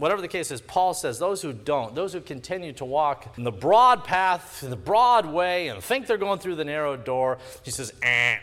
Whatever 0.00 0.20
the 0.20 0.28
case 0.28 0.50
is, 0.50 0.60
Paul 0.60 0.94
says 0.94 1.18
those 1.18 1.42
who 1.42 1.52
don't, 1.52 1.94
those 1.94 2.12
who 2.12 2.20
continue 2.20 2.72
to 2.74 2.84
walk 2.84 3.34
in 3.36 3.44
the 3.44 3.52
broad 3.52 4.04
path, 4.04 4.60
the 4.60 4.76
broad 4.76 5.26
way, 5.26 5.68
and 5.68 5.82
think 5.82 6.06
they're 6.06 6.18
going 6.18 6.38
through 6.38 6.56
the 6.56 6.64
narrow 6.64 6.96
door, 6.96 7.38
he 7.62 7.70
says, 7.70 7.92
eh. 8.02 8.36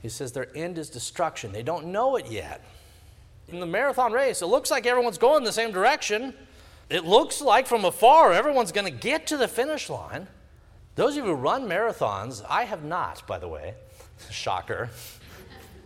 He 0.00 0.08
says 0.08 0.32
their 0.32 0.48
end 0.56 0.78
is 0.78 0.88
destruction. 0.88 1.52
They 1.52 1.62
don't 1.62 1.86
know 1.86 2.16
it 2.16 2.30
yet. 2.30 2.64
In 3.48 3.60
the 3.60 3.66
marathon 3.66 4.12
race, 4.12 4.42
it 4.42 4.46
looks 4.46 4.70
like 4.70 4.86
everyone's 4.86 5.18
going 5.18 5.44
the 5.44 5.52
same 5.52 5.72
direction. 5.72 6.34
It 6.88 7.04
looks 7.04 7.40
like 7.40 7.66
from 7.66 7.84
afar 7.84 8.32
everyone's 8.32 8.72
going 8.72 8.86
to 8.86 8.98
get 8.98 9.26
to 9.28 9.36
the 9.36 9.48
finish 9.48 9.90
line. 9.90 10.26
Those 10.94 11.16
of 11.16 11.24
you 11.24 11.30
who 11.30 11.34
run 11.34 11.68
marathons, 11.68 12.44
I 12.48 12.64
have 12.64 12.84
not, 12.84 13.26
by 13.26 13.38
the 13.38 13.48
way, 13.48 13.74
shocker. 14.30 14.90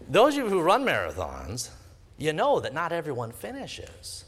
Those 0.09 0.37
of 0.37 0.45
you 0.45 0.51
who 0.51 0.61
run 0.61 0.85
marathons, 0.85 1.71
you 2.19 2.33
know 2.33 2.61
that 2.61 2.75
not 2.75 2.93
everyone 2.93 3.33
finishes. 3.33 4.24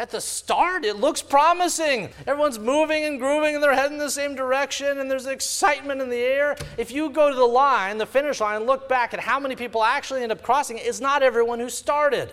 At 0.00 0.08
the 0.08 0.20
start, 0.22 0.86
it 0.86 0.96
looks 0.96 1.20
promising. 1.20 2.08
Everyone's 2.26 2.58
moving 2.58 3.04
and 3.04 3.20
grooving 3.20 3.54
and 3.54 3.62
they're 3.62 3.74
heading 3.74 3.98
the 3.98 4.08
same 4.08 4.34
direction 4.34 4.98
and 4.98 5.10
there's 5.10 5.26
excitement 5.26 6.00
in 6.00 6.08
the 6.08 6.16
air. 6.16 6.56
If 6.78 6.90
you 6.90 7.10
go 7.10 7.28
to 7.28 7.36
the 7.36 7.44
line, 7.44 7.98
the 7.98 8.06
finish 8.06 8.40
line, 8.40 8.56
and 8.56 8.66
look 8.66 8.88
back 8.88 9.12
at 9.12 9.20
how 9.20 9.38
many 9.38 9.56
people 9.56 9.84
actually 9.84 10.22
end 10.22 10.32
up 10.32 10.42
crossing 10.42 10.78
it, 10.78 10.86
it's 10.86 11.02
not 11.02 11.22
everyone 11.22 11.60
who 11.60 11.68
started. 11.68 12.32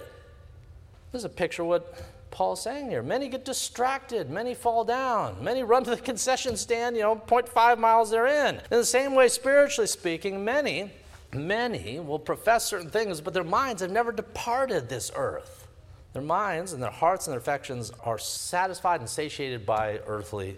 There's 1.12 1.26
a 1.26 1.30
picture 1.30 1.64
of 1.64 1.68
what 1.68 2.06
Paul's 2.32 2.62
saying 2.62 2.90
here. 2.90 3.04
Many 3.04 3.28
get 3.28 3.44
distracted, 3.44 4.30
many 4.30 4.54
fall 4.54 4.86
down, 4.86 5.44
many 5.44 5.62
run 5.64 5.84
to 5.84 5.90
the 5.90 5.98
concession 6.02 6.56
stand, 6.56 6.96
you 6.96 7.02
know, 7.02 7.18
0.5 7.28 7.78
miles 7.80 8.10
they're 8.10 8.28
in. 8.48 8.56
In 8.56 8.78
the 8.78 8.86
same 8.86 9.14
way, 9.14 9.28
spiritually 9.28 9.88
speaking, 9.88 10.46
many, 10.46 10.90
many 11.34 12.00
will 12.00 12.18
profess 12.18 12.64
certain 12.64 12.90
things, 12.90 13.20
but 13.20 13.34
their 13.34 13.44
minds 13.44 13.82
have 13.82 13.92
never 13.92 14.14
departed 14.14 14.88
this 14.88 15.12
earth. 15.18 15.67
Their 16.14 16.22
minds 16.22 16.74
and 16.74 16.82
their 16.82 16.92
hearts 16.92 17.28
and 17.28 17.32
their 17.32 17.40
affections 17.40 17.92
are 18.04 18.18
satisfied 18.18 19.02
and 19.02 19.10
satiated 19.10 19.66
by 19.66 20.00
earthly 20.08 20.58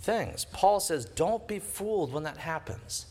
things. 0.00 0.44
Paul 0.52 0.80
says, 0.80 1.04
Don't 1.04 1.46
be 1.48 1.58
fooled 1.58 2.12
when 2.12 2.22
that 2.24 2.36
happens. 2.36 3.06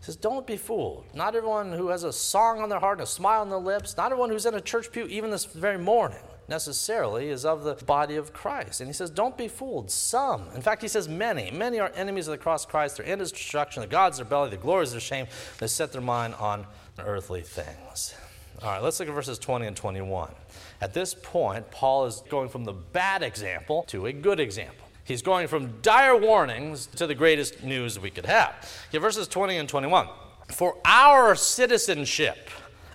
He 0.00 0.06
says, 0.06 0.16
Don't 0.16 0.46
be 0.46 0.56
fooled. 0.56 1.04
Not 1.14 1.34
everyone 1.34 1.72
who 1.72 1.88
has 1.88 2.04
a 2.04 2.12
song 2.12 2.60
on 2.60 2.68
their 2.68 2.80
heart 2.80 2.98
and 2.98 3.04
a 3.04 3.10
smile 3.10 3.40
on 3.40 3.50
their 3.50 3.58
lips, 3.58 3.96
not 3.96 4.12
everyone 4.12 4.30
who's 4.30 4.46
in 4.46 4.54
a 4.54 4.60
church 4.60 4.92
pew 4.92 5.06
even 5.06 5.30
this 5.30 5.44
very 5.44 5.78
morning 5.78 6.18
necessarily 6.48 7.28
is 7.28 7.44
of 7.44 7.62
the 7.62 7.74
body 7.84 8.16
of 8.16 8.32
Christ. 8.32 8.80
And 8.80 8.88
he 8.88 8.94
says, 8.94 9.10
Don't 9.10 9.36
be 9.36 9.48
fooled. 9.48 9.90
Some, 9.90 10.46
in 10.54 10.62
fact, 10.62 10.82
he 10.82 10.88
says, 10.88 11.08
Many, 11.08 11.50
many 11.50 11.78
are 11.78 11.92
enemies 11.94 12.26
of 12.26 12.32
the 12.32 12.38
cross 12.38 12.64
of 12.64 12.70
Christ. 12.70 12.96
Their 12.96 13.06
end 13.06 13.20
is 13.20 13.30
destruction, 13.30 13.82
the 13.82 13.86
gods 13.86 14.16
their 14.16 14.24
belly, 14.24 14.50
the 14.50 14.56
glories 14.56 14.92
their 14.92 15.00
shame. 15.00 15.26
They 15.58 15.66
set 15.66 15.92
their 15.92 16.00
mind 16.00 16.34
on 16.36 16.66
earthly 16.98 17.42
things. 17.42 18.14
All 18.62 18.70
right, 18.70 18.82
let's 18.82 18.98
look 18.98 19.08
at 19.08 19.14
verses 19.14 19.38
20 19.38 19.66
and 19.66 19.76
21. 19.76 20.30
At 20.80 20.94
this 20.94 21.14
point, 21.14 21.70
Paul 21.70 22.06
is 22.06 22.22
going 22.28 22.48
from 22.48 22.64
the 22.64 22.72
bad 22.72 23.22
example 23.22 23.84
to 23.88 24.06
a 24.06 24.12
good 24.12 24.38
example. 24.38 24.86
He's 25.04 25.22
going 25.22 25.48
from 25.48 25.80
dire 25.80 26.16
warnings 26.16 26.86
to 26.96 27.06
the 27.06 27.14
greatest 27.14 27.64
news 27.64 27.98
we 27.98 28.10
could 28.10 28.26
have. 28.26 28.54
Okay, 28.88 28.98
verses 28.98 29.26
20 29.26 29.56
and 29.56 29.68
21. 29.68 30.06
For 30.48 30.76
our 30.84 31.34
citizenship, 31.34 32.50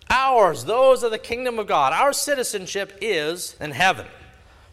ours, 0.10 0.66
those 0.66 1.04
of 1.04 1.12
the 1.12 1.18
kingdom 1.18 1.60
of 1.60 1.68
God, 1.68 1.92
our 1.92 2.14
citizenship 2.14 2.98
is 3.02 3.56
in 3.60 3.72
heaven. 3.72 4.06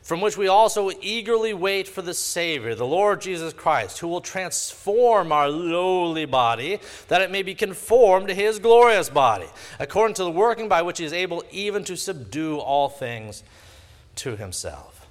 From 0.03 0.21
which 0.21 0.37
we 0.37 0.49
also 0.49 0.91
eagerly 1.01 1.53
wait 1.53 1.87
for 1.87 2.03
the 2.03 2.15
Savior, 2.15 2.75
the 2.75 2.87
Lord 2.87 3.21
Jesus 3.21 3.53
Christ, 3.53 3.99
who 3.99 4.09
will 4.09 4.21
transform 4.21 5.31
our 5.31 5.49
lowly 5.49 6.25
body, 6.25 6.81
that 7.09 7.21
it 7.21 7.31
may 7.31 7.43
be 7.43 7.55
conformed 7.55 8.29
to 8.29 8.35
his 8.35 8.59
glorious 8.59 9.11
body, 9.11 9.47
according 9.79 10.15
to 10.15 10.25
the 10.25 10.31
working 10.31 10.69
by 10.69 10.83
which 10.83 10.99
he 10.99 11.05
is 11.05 11.13
able 11.13 11.45
even 11.51 11.85
to 11.85 11.97
subdue 11.97 12.59
all 12.59 12.89
things 12.89 13.43
to 14.17 14.37
himself. 14.37 15.07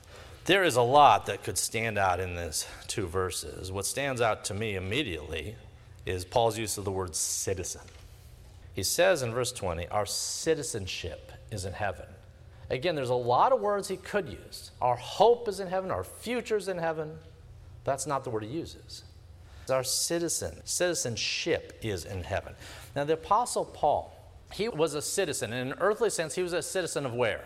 There 0.46 0.64
is 0.64 0.76
a 0.76 0.82
lot 0.82 1.28
that 1.28 1.44
could 1.44 1.60
stand 1.60 2.00
out 2.00 2.20
in 2.20 2.36
these 2.36 2.66
two 2.88 3.06
verses. 3.06 3.72
What 3.72 3.86
stands 3.86 4.20
out 4.20 4.44
to 4.46 4.56
me 4.56 4.76
immediately 4.76 5.56
is 6.08 6.26
Paul's 6.26 6.58
use 6.58 6.78
of 6.80 6.86
the 6.86 6.92
word 6.92 7.16
citizen. 7.16 7.82
He 8.74 8.82
says 8.82 9.22
in 9.22 9.32
verse 9.32 9.52
20, 9.52 9.88
Our 9.90 10.08
citizenship 10.08 11.32
is 11.52 11.66
in 11.66 11.74
heaven 11.74 12.08
Again, 12.70 12.96
there's 12.96 13.10
a 13.10 13.16
lot 13.16 13.52
of 13.52 13.62
words 13.62 13.88
he 13.88 13.98
could 13.98 14.30
use. 14.30 14.72
Our 14.82 14.96
hope 14.96 15.48
is 15.48 15.60
in 15.60 15.68
heaven, 15.68 15.92
our 15.92 16.04
future 16.04 16.58
is 16.58 16.68
in 16.68 16.78
heaven. 16.78 17.18
That's 17.84 18.06
not 18.06 18.24
the 18.24 18.30
word 18.30 18.44
he 18.44 18.50
uses. 18.50 19.04
Our 19.70 19.84
citizen, 19.84 20.62
citizenship 20.64 21.80
is 21.84 22.06
in 22.06 22.24
heaven. 22.24 22.54
Now, 22.96 23.04
the 23.04 23.14
Apostle 23.14 23.66
Paul, 23.66 24.16
he 24.52 24.68
was 24.68 24.96
a 24.96 25.02
citizen. 25.02 25.54
In 25.54 25.72
an 25.72 25.78
earthly 25.80 26.10
sense, 26.10 26.34
he 26.34 26.42
was 26.42 26.54
a 26.54 26.62
citizen 26.62 27.06
of 27.06 27.14
where? 27.14 27.44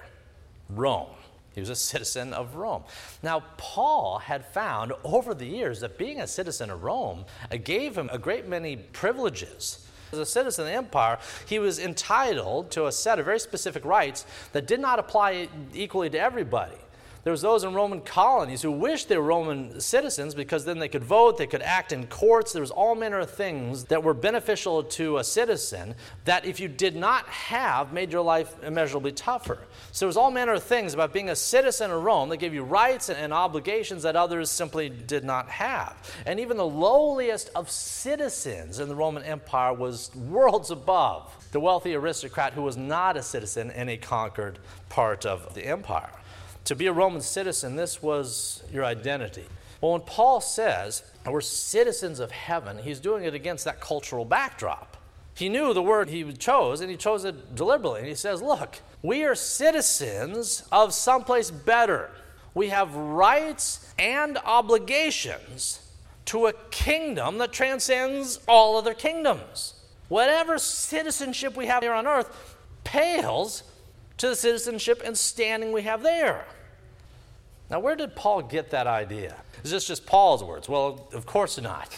Rome. 0.70 1.10
He 1.54 1.60
was 1.60 1.70
a 1.70 1.76
citizen 1.76 2.34
of 2.34 2.56
Rome. 2.56 2.84
Now, 3.22 3.44
Paul 3.58 4.20
had 4.20 4.46
found 4.46 4.94
over 5.04 5.34
the 5.34 5.46
years 5.46 5.82
that 5.82 5.98
being 5.98 6.22
a 6.22 6.28
citizen 6.28 6.70
of 6.70 6.84
Rome 6.84 7.26
gave 7.64 7.98
him 7.98 8.10
a 8.12 8.18
great 8.18 8.48
many 8.48 8.78
privileges 8.78 9.83
as 10.14 10.20
a 10.20 10.26
citizen 10.26 10.66
of 10.66 10.72
the 10.72 10.78
empire, 10.78 11.18
he 11.46 11.60
was 11.60 11.80
entitled 11.80 12.72
to 12.72 12.88
a 12.88 12.92
set 12.92 13.20
of 13.20 13.26
very 13.26 13.40
specific 13.40 13.84
rights 13.84 14.26
that 14.54 14.68
did 14.68 14.80
not 14.80 15.00
apply 15.00 15.50
equally 15.74 16.10
to 16.10 16.20
everybody. 16.20 16.78
There 17.24 17.32
was 17.32 17.42
those 17.42 17.64
in 17.64 17.74
Roman 17.74 18.02
colonies 18.02 18.62
who 18.62 18.72
wished 18.72 19.08
they 19.08 19.18
were 19.18 19.24
Roman 19.24 19.80
citizens 19.80 20.36
because 20.36 20.66
then 20.66 20.80
they 20.80 20.90
could 20.90 21.06
vote, 21.06 21.38
they 21.38 21.48
could 21.48 21.62
act 21.62 21.94
in 21.94 22.08
courts. 22.08 22.52
There 22.52 22.62
was 22.62 22.70
all 22.70 22.96
manner 22.96 23.20
of 23.20 23.30
things 23.30 23.86
that 23.86 24.04
were 24.04 24.14
beneficial 24.14 24.84
to 24.84 25.20
a 25.20 25.24
citizen 25.24 25.96
that 26.26 26.46
if 26.46 26.60
you 26.60 26.68
did 26.68 26.98
not 26.98 27.26
have 27.28 27.94
made 27.94 28.12
your 28.12 28.24
life 28.24 28.62
immeasurably 28.62 29.14
tougher. 29.14 29.60
So 29.94 30.04
there 30.04 30.08
was 30.08 30.18
all 30.18 30.32
manner 30.32 30.52
of 30.52 30.64
things 30.64 30.94
about 30.94 31.14
being 31.14 31.30
a 31.30 31.36
citizen 31.36 31.92
of 31.92 32.04
Rome 32.04 32.28
that 32.28 32.38
gave 32.38 32.54
you 32.54 32.64
rights 32.64 33.08
and, 33.08 33.18
and 33.18 33.32
obligations 33.32 34.04
that 34.04 34.18
others 34.18 34.50
simply 34.50 34.90
did 34.90 35.24
not 35.24 35.48
have. 35.48 35.96
And 36.26 36.42
even 36.42 36.58
the 36.58 36.68
lowliest 36.68 37.52
of 37.56 37.72
citizens 37.72 38.80
in 38.80 38.90
the 38.90 38.96
Roman 38.96 39.24
Empire 39.24 39.74
was 39.74 40.14
worlds 40.14 40.72
above 40.72 41.34
the 41.54 41.60
wealthy 41.62 41.96
aristocrat 41.96 42.52
who 42.52 42.64
was 42.64 42.76
not 42.76 43.16
a 43.16 43.24
citizen 43.24 43.72
in 43.72 43.88
a 43.88 43.96
conquered 43.96 44.60
part 44.90 45.26
of 45.26 45.54
the 45.54 45.66
empire. 45.66 46.10
To 46.66 46.76
be 46.76 46.88
a 46.88 46.94
Roman 46.94 47.22
citizen, 47.22 47.76
this 47.76 48.02
was 48.02 48.64
your 48.72 48.86
identity. 48.86 49.46
Well, 49.82 49.94
when 49.94 50.02
Paul 50.02 50.40
says 50.40 51.04
we're 51.26 51.42
citizens 51.42 52.20
of 52.20 52.32
heaven, 52.32 52.78
he's 52.78 53.02
doing 53.02 53.26
it 53.26 53.34
against 53.34 53.66
that 53.66 53.82
cultural 53.82 54.24
backdrop. 54.24 54.96
He 55.36 55.50
knew 55.50 55.74
the 55.74 55.82
word 55.82 56.10
he 56.10 56.32
chose, 56.34 56.80
and 56.80 56.90
he 56.90 56.96
chose 56.96 57.26
it 57.26 57.56
deliberately. 57.56 58.00
And 58.00 58.08
he 58.08 58.16
says, 58.16 58.42
Look, 58.42 58.80
we 59.02 59.24
are 59.24 59.36
citizens 59.36 60.64
of 60.72 60.94
someplace 60.94 61.52
better. 61.52 62.12
We 62.54 62.70
have 62.70 62.96
rights 62.96 63.94
and 63.98 64.38
obligations 64.46 65.82
to 66.26 66.46
a 66.46 66.54
kingdom 66.70 67.40
that 67.40 67.52
transcends 67.52 68.40
all 68.48 68.78
other 68.78 68.94
kingdoms. 68.94 69.74
Whatever 70.08 70.60
citizenship 70.60 71.58
we 71.58 71.66
have 71.66 71.84
here 71.84 71.94
on 71.94 72.08
earth 72.08 72.56
pales 72.84 73.64
to 74.18 74.30
the 74.30 74.36
citizenship 74.36 75.02
and 75.04 75.18
standing 75.18 75.72
we 75.72 75.84
have 75.84 76.04
there. 76.04 76.46
Now, 77.70 77.80
where 77.80 77.96
did 77.96 78.16
Paul 78.16 78.44
get 78.44 78.72
that 78.72 78.88
idea? 78.88 79.36
Is 79.64 79.72
this 79.72 79.88
just 79.88 80.06
Paul's 80.06 80.44
words? 80.44 80.70
Well, 80.70 81.08
of 81.14 81.26
course 81.26 81.60
not. 81.60 81.96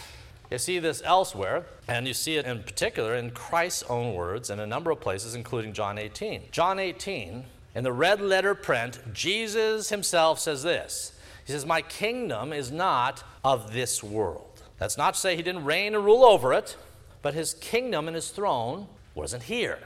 You 0.51 0.60
see 0.60 0.80
this 0.80 1.01
elsewhere, 1.04 1.65
and 1.88 2.08
you 2.08 2.13
see 2.13 2.38
it 2.38 2.45
in 2.45 2.63
particular 2.63 3.15
in 3.15 3.32
Christ's 3.32 3.84
own 3.89 4.13
words 4.13 4.49
in 4.49 4.60
a 4.60 4.67
number 4.67 4.91
of 4.91 5.01
places, 5.01 5.34
including 5.34 5.73
John 5.73 5.97
18. 5.97 6.43
John 6.51 6.80
18, 6.80 7.43
in 7.73 7.84
the 7.84 7.91
red 7.91 8.21
letter 8.21 8.54
print, 8.54 8.99
Jesus 9.12 9.89
himself 9.89 10.39
says 10.39 10.63
this 10.63 11.13
He 11.45 11.51
says, 11.51 11.65
My 11.65 11.82
kingdom 11.82 12.54
is 12.54 12.71
not 12.71 13.23
of 13.43 13.73
this 13.73 14.04
world. 14.04 14.63
That's 14.78 14.97
not 14.97 15.15
to 15.15 15.19
say 15.19 15.36
he 15.36 15.41
didn't 15.41 15.65
reign 15.65 15.95
and 15.95 16.06
rule 16.06 16.23
over 16.23 16.54
it, 16.54 16.78
but 17.21 17.34
his 17.34 17.56
kingdom 17.56 18.08
and 18.08 18.15
his 18.15 18.30
throne 18.30 18.88
wasn't 19.15 19.43
here. 19.43 19.80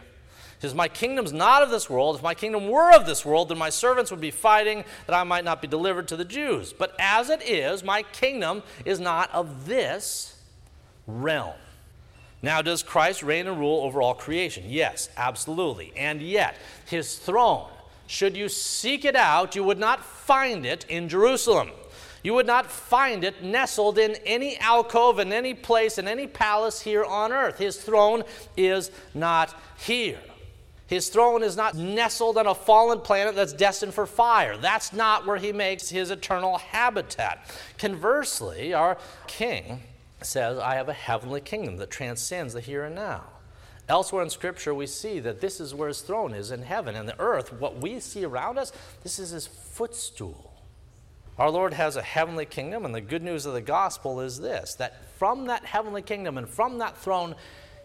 Says, 0.60 0.76
My 0.76 0.90
kingdom's 0.90 1.32
not 1.32 1.64
of 1.64 1.70
this 1.70 1.90
world. 1.90 2.18
If 2.18 2.24
my 2.24 2.34
kingdom 2.34 2.68
were 2.68 2.94
of 2.94 3.06
this 3.06 3.26
world, 3.26 3.50
then 3.50 3.58
my 3.58 3.70
servants 3.70 4.12
would 4.12 4.20
be 4.20 4.32
fighting 4.32 4.84
that 5.08 5.16
I 5.16 5.24
might 5.24 5.46
not 5.46 5.62
be 5.62 5.68
delivered 5.68 6.08
to 6.10 6.18
the 6.18 6.26
Jews. 6.26 6.74
But 6.74 6.94
as 7.00 7.30
it 7.30 7.42
is, 7.42 7.84
my 7.84 8.04
kingdom 8.04 8.64
is 8.86 9.00
not 9.00 9.32
of 9.32 9.66
this 9.66 10.36
realm. 11.08 11.56
Now, 12.42 12.62
does 12.62 12.84
Christ 12.84 13.24
reign 13.24 13.48
and 13.48 13.60
rule 13.60 13.84
over 13.84 14.02
all 14.02 14.14
creation? 14.14 14.66
Yes, 14.68 15.10
absolutely. 15.18 15.92
And 15.98 16.22
yet, 16.22 16.56
his 16.86 17.18
throne, 17.18 17.70
should 18.08 18.36
you 18.36 18.48
seek 18.48 19.04
it 19.06 19.16
out, 19.16 19.56
you 19.56 19.64
would 19.64 19.80
not 19.80 20.04
find 20.04 20.66
it 20.66 20.86
in 20.90 21.10
Jerusalem. 21.10 21.72
You 22.24 22.34
would 22.34 22.48
not 22.48 22.70
find 22.70 23.24
it 23.24 23.44
nestled 23.44 23.98
in 23.98 24.16
any 24.26 24.58
alcove, 24.58 25.20
in 25.20 25.32
any 25.32 25.54
place, 25.54 25.98
in 25.98 26.08
any 26.08 26.28
palace 26.28 26.82
here 26.82 27.06
on 27.06 27.32
earth. 27.32 27.58
His 27.58 27.82
throne 27.82 28.24
is 28.58 28.92
not 29.14 29.58
here. 29.78 30.20
His 30.90 31.10
throne 31.10 31.44
is 31.44 31.56
not 31.56 31.76
nestled 31.76 32.36
on 32.36 32.48
a 32.48 32.56
fallen 32.56 33.02
planet 33.02 33.36
that's 33.36 33.54
destined 33.54 33.94
for 33.94 34.08
fire. 34.08 34.58
That's 34.58 34.92
not 34.92 35.28
where 35.28 35.38
he 35.38 35.54
makes 35.54 35.90
his 35.90 36.10
eternal 36.10 36.58
habitat. 36.58 37.48
Conversely, 37.78 38.74
our 38.74 38.98
king 39.28 39.84
says, 40.24 40.58
I 40.58 40.74
have 40.74 40.90
a 40.90 40.94
heavenly 40.94 41.42
kingdom 41.42 41.78
that 41.78 41.92
transcends 41.92 42.56
the 42.56 42.60
here 42.60 42.86
and 42.86 42.96
now. 42.96 43.26
Elsewhere 43.88 44.24
in 44.24 44.32
Scripture, 44.32 44.74
we 44.74 44.88
see 44.88 45.20
that 45.20 45.42
this 45.42 45.60
is 45.60 45.76
where 45.76 45.90
his 45.90 46.02
throne 46.02 46.34
is 46.34 46.50
in 46.50 46.64
heaven. 46.64 46.96
And 46.96 47.08
the 47.08 47.20
earth, 47.20 47.54
what 47.54 47.78
we 47.78 48.00
see 48.00 48.26
around 48.26 48.58
us, 48.58 48.72
this 49.04 49.20
is 49.20 49.30
his 49.30 49.46
footstool. 49.46 50.54
Our 51.38 51.52
Lord 51.52 51.76
has 51.76 51.98
a 51.98 52.02
heavenly 52.02 52.46
kingdom, 52.46 52.84
and 52.84 52.96
the 52.96 53.00
good 53.00 53.22
news 53.22 53.46
of 53.46 53.54
the 53.54 53.62
gospel 53.62 54.22
is 54.22 54.40
this 54.40 54.74
that 54.76 55.06
from 55.20 55.46
that 55.46 55.66
heavenly 55.66 56.02
kingdom 56.02 56.36
and 56.40 56.50
from 56.50 56.80
that 56.80 56.98
throne, 56.98 57.36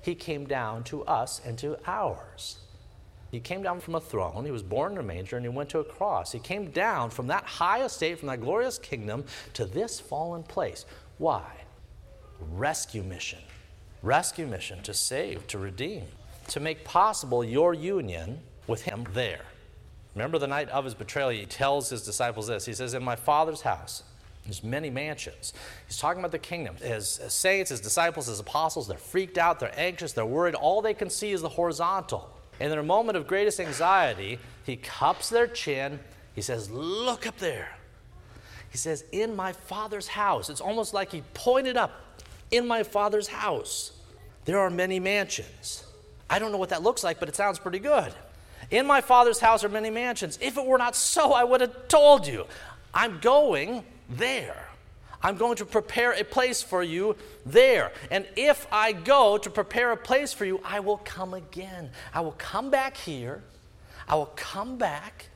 he 0.00 0.14
came 0.14 0.46
down 0.46 0.84
to 0.84 1.04
us 1.04 1.42
and 1.44 1.58
to 1.58 1.76
ours. 1.86 2.60
He 3.34 3.40
came 3.40 3.62
down 3.64 3.80
from 3.80 3.96
a 3.96 4.00
throne. 4.00 4.44
He 4.44 4.52
was 4.52 4.62
born 4.62 4.92
in 4.92 4.98
a 4.98 5.02
manger 5.02 5.36
and 5.36 5.44
he 5.44 5.48
went 5.48 5.68
to 5.70 5.80
a 5.80 5.84
cross. 5.84 6.30
He 6.30 6.38
came 6.38 6.70
down 6.70 7.10
from 7.10 7.26
that 7.26 7.44
high 7.44 7.82
estate, 7.82 8.20
from 8.20 8.28
that 8.28 8.40
glorious 8.40 8.78
kingdom, 8.78 9.24
to 9.54 9.64
this 9.64 9.98
fallen 9.98 10.44
place. 10.44 10.86
Why? 11.18 11.44
Rescue 12.52 13.02
mission. 13.02 13.40
Rescue 14.02 14.46
mission 14.46 14.82
to 14.82 14.94
save, 14.94 15.48
to 15.48 15.58
redeem, 15.58 16.04
to 16.48 16.60
make 16.60 16.84
possible 16.84 17.42
your 17.42 17.74
union 17.74 18.38
with 18.68 18.82
Him 18.82 19.04
there. 19.14 19.44
Remember 20.14 20.38
the 20.38 20.46
night 20.46 20.68
of 20.68 20.84
his 20.84 20.94
betrayal, 20.94 21.30
he 21.30 21.44
tells 21.44 21.90
his 21.90 22.04
disciples 22.04 22.46
this. 22.46 22.64
He 22.64 22.72
says, 22.72 22.94
In 22.94 23.02
my 23.02 23.16
Father's 23.16 23.62
house, 23.62 24.04
there's 24.44 24.62
many 24.62 24.90
mansions. 24.90 25.52
He's 25.88 25.98
talking 25.98 26.20
about 26.20 26.30
the 26.30 26.38
kingdom. 26.38 26.76
His 26.76 27.20
saints, 27.26 27.70
his 27.70 27.80
disciples, 27.80 28.26
his 28.26 28.38
apostles, 28.38 28.86
they're 28.86 28.96
freaked 28.96 29.38
out, 29.38 29.58
they're 29.58 29.76
anxious, 29.76 30.12
they're 30.12 30.24
worried. 30.24 30.54
All 30.54 30.82
they 30.82 30.94
can 30.94 31.10
see 31.10 31.32
is 31.32 31.42
the 31.42 31.48
horizontal. 31.48 32.30
In 32.60 32.70
their 32.70 32.82
moment 32.82 33.16
of 33.16 33.26
greatest 33.26 33.60
anxiety, 33.60 34.38
he 34.64 34.76
cups 34.76 35.28
their 35.28 35.46
chin. 35.46 35.98
He 36.34 36.40
says, 36.42 36.70
Look 36.70 37.26
up 37.26 37.38
there. 37.38 37.76
He 38.70 38.78
says, 38.78 39.04
In 39.12 39.36
my 39.36 39.52
father's 39.52 40.08
house. 40.08 40.50
It's 40.50 40.60
almost 40.60 40.94
like 40.94 41.12
he 41.12 41.22
pointed 41.34 41.76
up, 41.76 41.92
In 42.50 42.66
my 42.66 42.82
father's 42.82 43.28
house. 43.28 43.92
There 44.44 44.58
are 44.58 44.70
many 44.70 45.00
mansions. 45.00 45.84
I 46.28 46.38
don't 46.38 46.52
know 46.52 46.58
what 46.58 46.70
that 46.70 46.82
looks 46.82 47.04
like, 47.04 47.20
but 47.20 47.28
it 47.28 47.36
sounds 47.36 47.58
pretty 47.58 47.78
good. 47.78 48.12
In 48.70 48.86
my 48.86 49.00
father's 49.00 49.40
house 49.40 49.64
are 49.64 49.68
many 49.68 49.90
mansions. 49.90 50.38
If 50.40 50.56
it 50.56 50.64
were 50.64 50.78
not 50.78 50.96
so, 50.96 51.32
I 51.32 51.44
would 51.44 51.60
have 51.60 51.88
told 51.88 52.26
you. 52.26 52.46
I'm 52.92 53.18
going 53.20 53.84
there. 54.08 54.68
I'm 55.24 55.36
going 55.36 55.56
to 55.56 55.64
prepare 55.64 56.12
a 56.12 56.22
place 56.22 56.62
for 56.62 56.82
you 56.82 57.16
there. 57.46 57.92
And 58.10 58.26
if 58.36 58.66
I 58.70 58.92
go 58.92 59.38
to 59.38 59.48
prepare 59.48 59.90
a 59.90 59.96
place 59.96 60.34
for 60.34 60.44
you, 60.44 60.60
I 60.62 60.80
will 60.80 60.98
come 60.98 61.32
again. 61.32 61.90
I 62.12 62.20
will 62.20 62.36
come 62.36 62.70
back 62.70 62.98
here. 62.98 63.42
I 64.06 64.16
will 64.16 64.32
come 64.36 64.76
back 64.76 65.28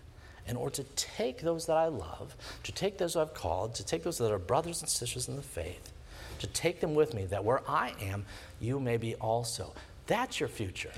in 0.47 0.57
order 0.57 0.77
to 0.77 0.85
take 0.95 1.41
those 1.41 1.65
that 1.67 1.79
I 1.79 1.87
love, 1.87 2.37
to 2.65 2.73
take 2.73 2.99
those 2.99 3.17
I've 3.17 3.33
called, 3.33 3.75
to 3.77 3.85
take 3.85 4.03
those 4.03 4.19
that 4.19 4.31
are 4.31 4.39
brothers 4.39 4.83
and 4.83 4.91
sisters 4.91 5.27
in 5.27 5.37
the 5.37 5.43
faith, 5.43 5.91
to 6.41 6.47
take 6.47 6.81
them 6.81 6.95
with 6.95 7.15
me, 7.15 7.25
that 7.27 7.45
where 7.45 7.63
I 7.67 7.95
am, 8.01 8.27
you 8.61 8.81
may 8.81 8.99
be 8.99 9.15
also. 9.15 9.73
That's 10.07 10.39
your 10.39 10.51
future. 10.51 10.93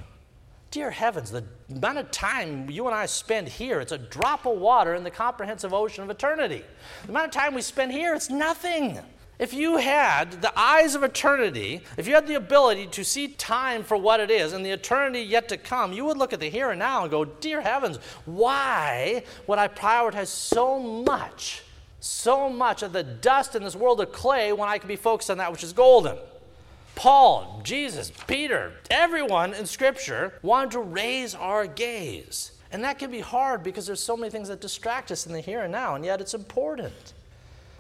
Dear 0.70 0.92
heavens, 0.92 1.32
the 1.32 1.42
amount 1.68 1.98
of 1.98 2.12
time 2.12 2.70
you 2.70 2.86
and 2.86 2.94
I 2.94 3.06
spend 3.06 3.48
here, 3.48 3.80
it's 3.80 3.90
a 3.90 3.98
drop 3.98 4.46
of 4.46 4.56
water 4.56 4.94
in 4.94 5.02
the 5.02 5.10
comprehensive 5.10 5.74
ocean 5.74 6.04
of 6.04 6.10
eternity. 6.10 6.62
The 7.02 7.10
amount 7.10 7.26
of 7.26 7.32
time 7.32 7.54
we 7.54 7.62
spend 7.62 7.90
here, 7.90 8.14
it's 8.14 8.30
nothing. 8.30 9.00
If 9.40 9.52
you 9.52 9.78
had 9.78 10.42
the 10.42 10.56
eyes 10.56 10.94
of 10.94 11.02
eternity, 11.02 11.80
if 11.96 12.06
you 12.06 12.14
had 12.14 12.28
the 12.28 12.36
ability 12.36 12.86
to 12.88 13.04
see 13.04 13.28
time 13.28 13.82
for 13.82 13.96
what 13.96 14.20
it 14.20 14.30
is 14.30 14.52
and 14.52 14.64
the 14.64 14.70
eternity 14.70 15.22
yet 15.22 15.48
to 15.48 15.56
come, 15.56 15.92
you 15.92 16.04
would 16.04 16.18
look 16.18 16.32
at 16.32 16.38
the 16.38 16.48
here 16.48 16.70
and 16.70 16.78
now 16.78 17.02
and 17.02 17.10
go, 17.10 17.24
Dear 17.24 17.62
heavens, 17.62 17.98
why 18.24 19.24
would 19.48 19.58
I 19.58 19.66
prioritize 19.66 20.28
so 20.28 20.78
much, 20.78 21.62
so 21.98 22.48
much 22.48 22.84
of 22.84 22.92
the 22.92 23.02
dust 23.02 23.56
in 23.56 23.64
this 23.64 23.74
world 23.74 24.00
of 24.00 24.12
clay 24.12 24.52
when 24.52 24.68
I 24.68 24.78
could 24.78 24.88
be 24.88 24.94
focused 24.94 25.30
on 25.30 25.38
that 25.38 25.50
which 25.50 25.64
is 25.64 25.72
golden? 25.72 26.16
Paul, 27.00 27.62
Jesus, 27.64 28.12
Peter, 28.26 28.74
everyone 28.90 29.54
in 29.54 29.64
Scripture 29.64 30.34
wanted 30.42 30.72
to 30.72 30.80
raise 30.80 31.34
our 31.34 31.66
gaze. 31.66 32.52
And 32.72 32.84
that 32.84 32.98
can 32.98 33.10
be 33.10 33.20
hard 33.20 33.62
because 33.62 33.86
there's 33.86 34.02
so 34.02 34.18
many 34.18 34.30
things 34.30 34.48
that 34.48 34.60
distract 34.60 35.10
us 35.10 35.24
in 35.24 35.32
the 35.32 35.40
here 35.40 35.62
and 35.62 35.72
now, 35.72 35.94
and 35.94 36.04
yet 36.04 36.20
it's 36.20 36.34
important. 36.34 37.14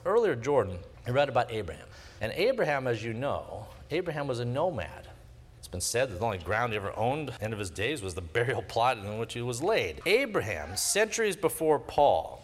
Earlier, 0.06 0.34
Jordan, 0.34 0.78
I 1.06 1.10
read 1.10 1.28
about 1.28 1.52
Abraham. 1.52 1.84
And 2.22 2.32
Abraham, 2.32 2.86
as 2.86 3.04
you 3.04 3.12
know, 3.12 3.66
Abraham 3.90 4.26
was 4.26 4.40
a 4.40 4.44
nomad. 4.46 5.08
It's 5.58 5.68
been 5.68 5.82
said 5.82 6.10
that 6.10 6.18
the 6.18 6.24
only 6.24 6.38
ground 6.38 6.72
he 6.72 6.78
ever 6.78 6.98
owned, 6.98 7.28
at 7.28 7.40
the 7.40 7.44
end 7.44 7.52
of 7.52 7.58
his 7.58 7.68
days, 7.68 8.00
was 8.00 8.14
the 8.14 8.22
burial 8.22 8.62
plot 8.62 8.96
in 8.96 9.18
which 9.18 9.34
he 9.34 9.42
was 9.42 9.62
laid. 9.62 10.00
Abraham, 10.06 10.78
centuries 10.78 11.36
before 11.36 11.78
Paul, 11.78 12.42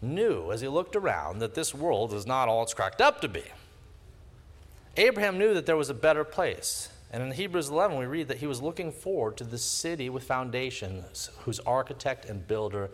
knew 0.00 0.52
as 0.52 0.62
he 0.62 0.68
looked 0.68 0.96
around 0.96 1.40
that 1.40 1.54
this 1.54 1.74
world 1.74 2.14
is 2.14 2.26
not 2.26 2.48
all 2.48 2.62
it's 2.62 2.72
cracked 2.72 3.02
up 3.02 3.20
to 3.20 3.28
be. 3.28 3.42
Abraham 4.96 5.38
knew 5.38 5.54
that 5.54 5.66
there 5.66 5.76
was 5.76 5.90
a 5.90 5.94
better 5.94 6.24
place. 6.24 6.88
And 7.12 7.22
in 7.22 7.32
Hebrews 7.32 7.68
11, 7.68 7.98
we 7.98 8.06
read 8.06 8.28
that 8.28 8.38
he 8.38 8.46
was 8.46 8.62
looking 8.62 8.92
forward 8.92 9.36
to 9.38 9.44
the 9.44 9.58
city 9.58 10.08
with 10.08 10.22
foundations, 10.22 11.30
whose 11.40 11.58
architect 11.60 12.24
and 12.24 12.46
builder 12.46 12.90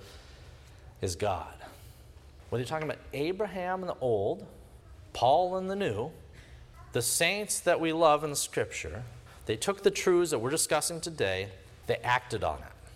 is 1.02 1.16
God. 1.16 1.54
Whether 2.48 2.62
you're 2.62 2.68
talking 2.68 2.88
about 2.88 3.02
Abraham 3.12 3.82
in 3.82 3.88
the 3.88 3.96
Old, 4.00 4.46
Paul 5.12 5.58
in 5.58 5.66
the 5.66 5.76
New, 5.76 6.10
the 6.92 7.02
saints 7.02 7.60
that 7.60 7.78
we 7.78 7.92
love 7.92 8.24
in 8.24 8.30
the 8.30 8.36
Scripture, 8.36 9.02
they 9.44 9.56
took 9.56 9.82
the 9.82 9.90
truths 9.90 10.30
that 10.30 10.38
we're 10.38 10.50
discussing 10.50 11.00
today, 11.00 11.48
they 11.86 11.96
acted 11.96 12.42
on 12.42 12.58
it. 12.58 12.90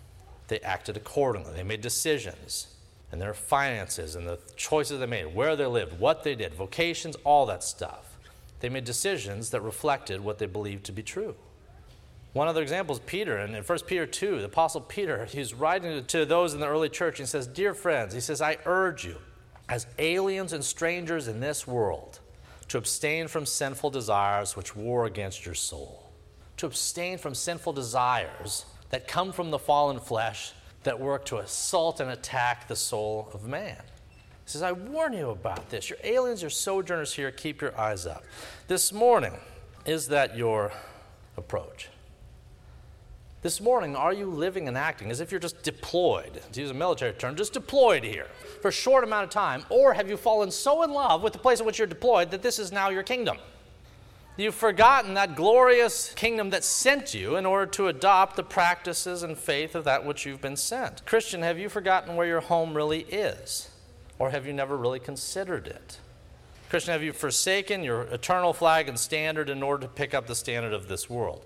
They 0.47 0.59
acted 0.59 0.97
accordingly. 0.97 1.53
They 1.53 1.63
made 1.63 1.81
decisions 1.81 2.67
and 3.11 3.21
their 3.21 3.33
finances 3.33 4.15
and 4.15 4.27
the 4.27 4.39
choices 4.55 4.99
they 4.99 5.05
made, 5.05 5.35
where 5.35 5.55
they 5.55 5.65
lived, 5.65 5.99
what 5.99 6.23
they 6.23 6.33
did, 6.33 6.53
vocations, 6.53 7.15
all 7.23 7.45
that 7.45 7.63
stuff. 7.63 8.10
They 8.61 8.69
made 8.69 8.85
decisions 8.85 9.49
that 9.49 9.61
reflected 9.61 10.21
what 10.21 10.37
they 10.39 10.45
believed 10.45 10.85
to 10.85 10.91
be 10.91 11.03
true. 11.03 11.35
One 12.33 12.47
other 12.47 12.61
example 12.61 12.95
is 12.95 13.01
Peter. 13.01 13.37
And 13.37 13.55
in 13.55 13.63
1 13.63 13.79
Peter 13.87 14.05
2, 14.05 14.39
the 14.39 14.45
Apostle 14.45 14.81
Peter, 14.81 15.25
he's 15.25 15.53
writing 15.53 16.05
to 16.05 16.25
those 16.25 16.53
in 16.53 16.59
the 16.59 16.67
early 16.67 16.89
church. 16.89 17.19
And 17.19 17.27
he 17.27 17.29
says, 17.29 17.47
Dear 17.47 17.73
friends, 17.73 18.13
he 18.13 18.21
says, 18.21 18.41
I 18.41 18.57
urge 18.65 19.05
you, 19.05 19.17
as 19.67 19.87
aliens 19.99 20.53
and 20.53 20.63
strangers 20.63 21.27
in 21.27 21.39
this 21.39 21.67
world, 21.67 22.19
to 22.69 22.77
abstain 22.77 23.27
from 23.27 23.45
sinful 23.45 23.89
desires 23.89 24.55
which 24.55 24.75
war 24.75 25.05
against 25.05 25.45
your 25.45 25.55
soul. 25.55 26.09
To 26.57 26.67
abstain 26.67 27.17
from 27.17 27.35
sinful 27.35 27.73
desires 27.73 28.65
that 28.91 29.07
come 29.07 29.33
from 29.33 29.51
the 29.51 29.59
fallen 29.59 29.99
flesh 29.99 30.53
that 30.83 30.99
work 30.99 31.25
to 31.25 31.37
assault 31.37 31.99
and 31.99 32.11
attack 32.11 32.67
the 32.67 32.75
soul 32.75 33.29
of 33.33 33.45
man. 33.45 33.81
Says, 34.51 34.63
I 34.63 34.73
warn 34.73 35.13
you 35.13 35.29
about 35.29 35.69
this. 35.69 35.89
You're 35.89 35.97
aliens, 36.03 36.41
your 36.41 36.49
sojourners 36.49 37.13
here, 37.13 37.31
keep 37.31 37.61
your 37.61 37.79
eyes 37.79 38.05
up. 38.05 38.25
This 38.67 38.91
morning, 38.91 39.31
is 39.85 40.09
that 40.09 40.35
your 40.35 40.73
approach? 41.37 41.87
This 43.43 43.61
morning, 43.61 43.95
are 43.95 44.11
you 44.11 44.25
living 44.25 44.67
and 44.67 44.77
acting 44.77 45.09
as 45.09 45.21
if 45.21 45.31
you're 45.31 45.39
just 45.39 45.63
deployed, 45.63 46.41
to 46.51 46.59
use 46.59 46.69
a 46.69 46.73
military 46.73 47.13
term, 47.13 47.37
just 47.37 47.53
deployed 47.53 48.03
here 48.03 48.27
for 48.61 48.67
a 48.67 48.73
short 48.73 49.05
amount 49.05 49.23
of 49.23 49.29
time? 49.29 49.63
Or 49.69 49.93
have 49.93 50.09
you 50.09 50.17
fallen 50.17 50.51
so 50.51 50.83
in 50.83 50.91
love 50.91 51.23
with 51.23 51.31
the 51.31 51.39
place 51.39 51.61
in 51.61 51.65
which 51.65 51.77
you're 51.77 51.87
deployed 51.87 52.29
that 52.31 52.41
this 52.41 52.59
is 52.59 52.73
now 52.73 52.89
your 52.89 53.03
kingdom? 53.03 53.37
You've 54.35 54.53
forgotten 54.53 55.13
that 55.13 55.37
glorious 55.37 56.13
kingdom 56.13 56.49
that 56.49 56.65
sent 56.65 57.13
you 57.13 57.37
in 57.37 57.45
order 57.45 57.71
to 57.71 57.87
adopt 57.87 58.35
the 58.35 58.43
practices 58.43 59.23
and 59.23 59.37
faith 59.37 59.75
of 59.75 59.85
that 59.85 60.05
which 60.05 60.25
you've 60.25 60.41
been 60.41 60.57
sent. 60.57 61.05
Christian, 61.05 61.41
have 61.41 61.57
you 61.57 61.69
forgotten 61.69 62.17
where 62.17 62.27
your 62.27 62.41
home 62.41 62.75
really 62.75 63.03
is? 63.03 63.70
Or 64.21 64.29
have 64.29 64.45
you 64.45 64.53
never 64.53 64.77
really 64.77 64.99
considered 64.99 65.65
it? 65.65 65.97
Christian, 66.69 66.91
have 66.91 67.01
you 67.01 67.11
forsaken 67.11 67.83
your 67.83 68.03
eternal 68.03 68.53
flag 68.53 68.87
and 68.87 68.99
standard 68.99 69.49
in 69.49 69.63
order 69.63 69.87
to 69.87 69.91
pick 69.91 70.13
up 70.13 70.27
the 70.27 70.35
standard 70.35 70.73
of 70.73 70.87
this 70.87 71.09
world? 71.09 71.43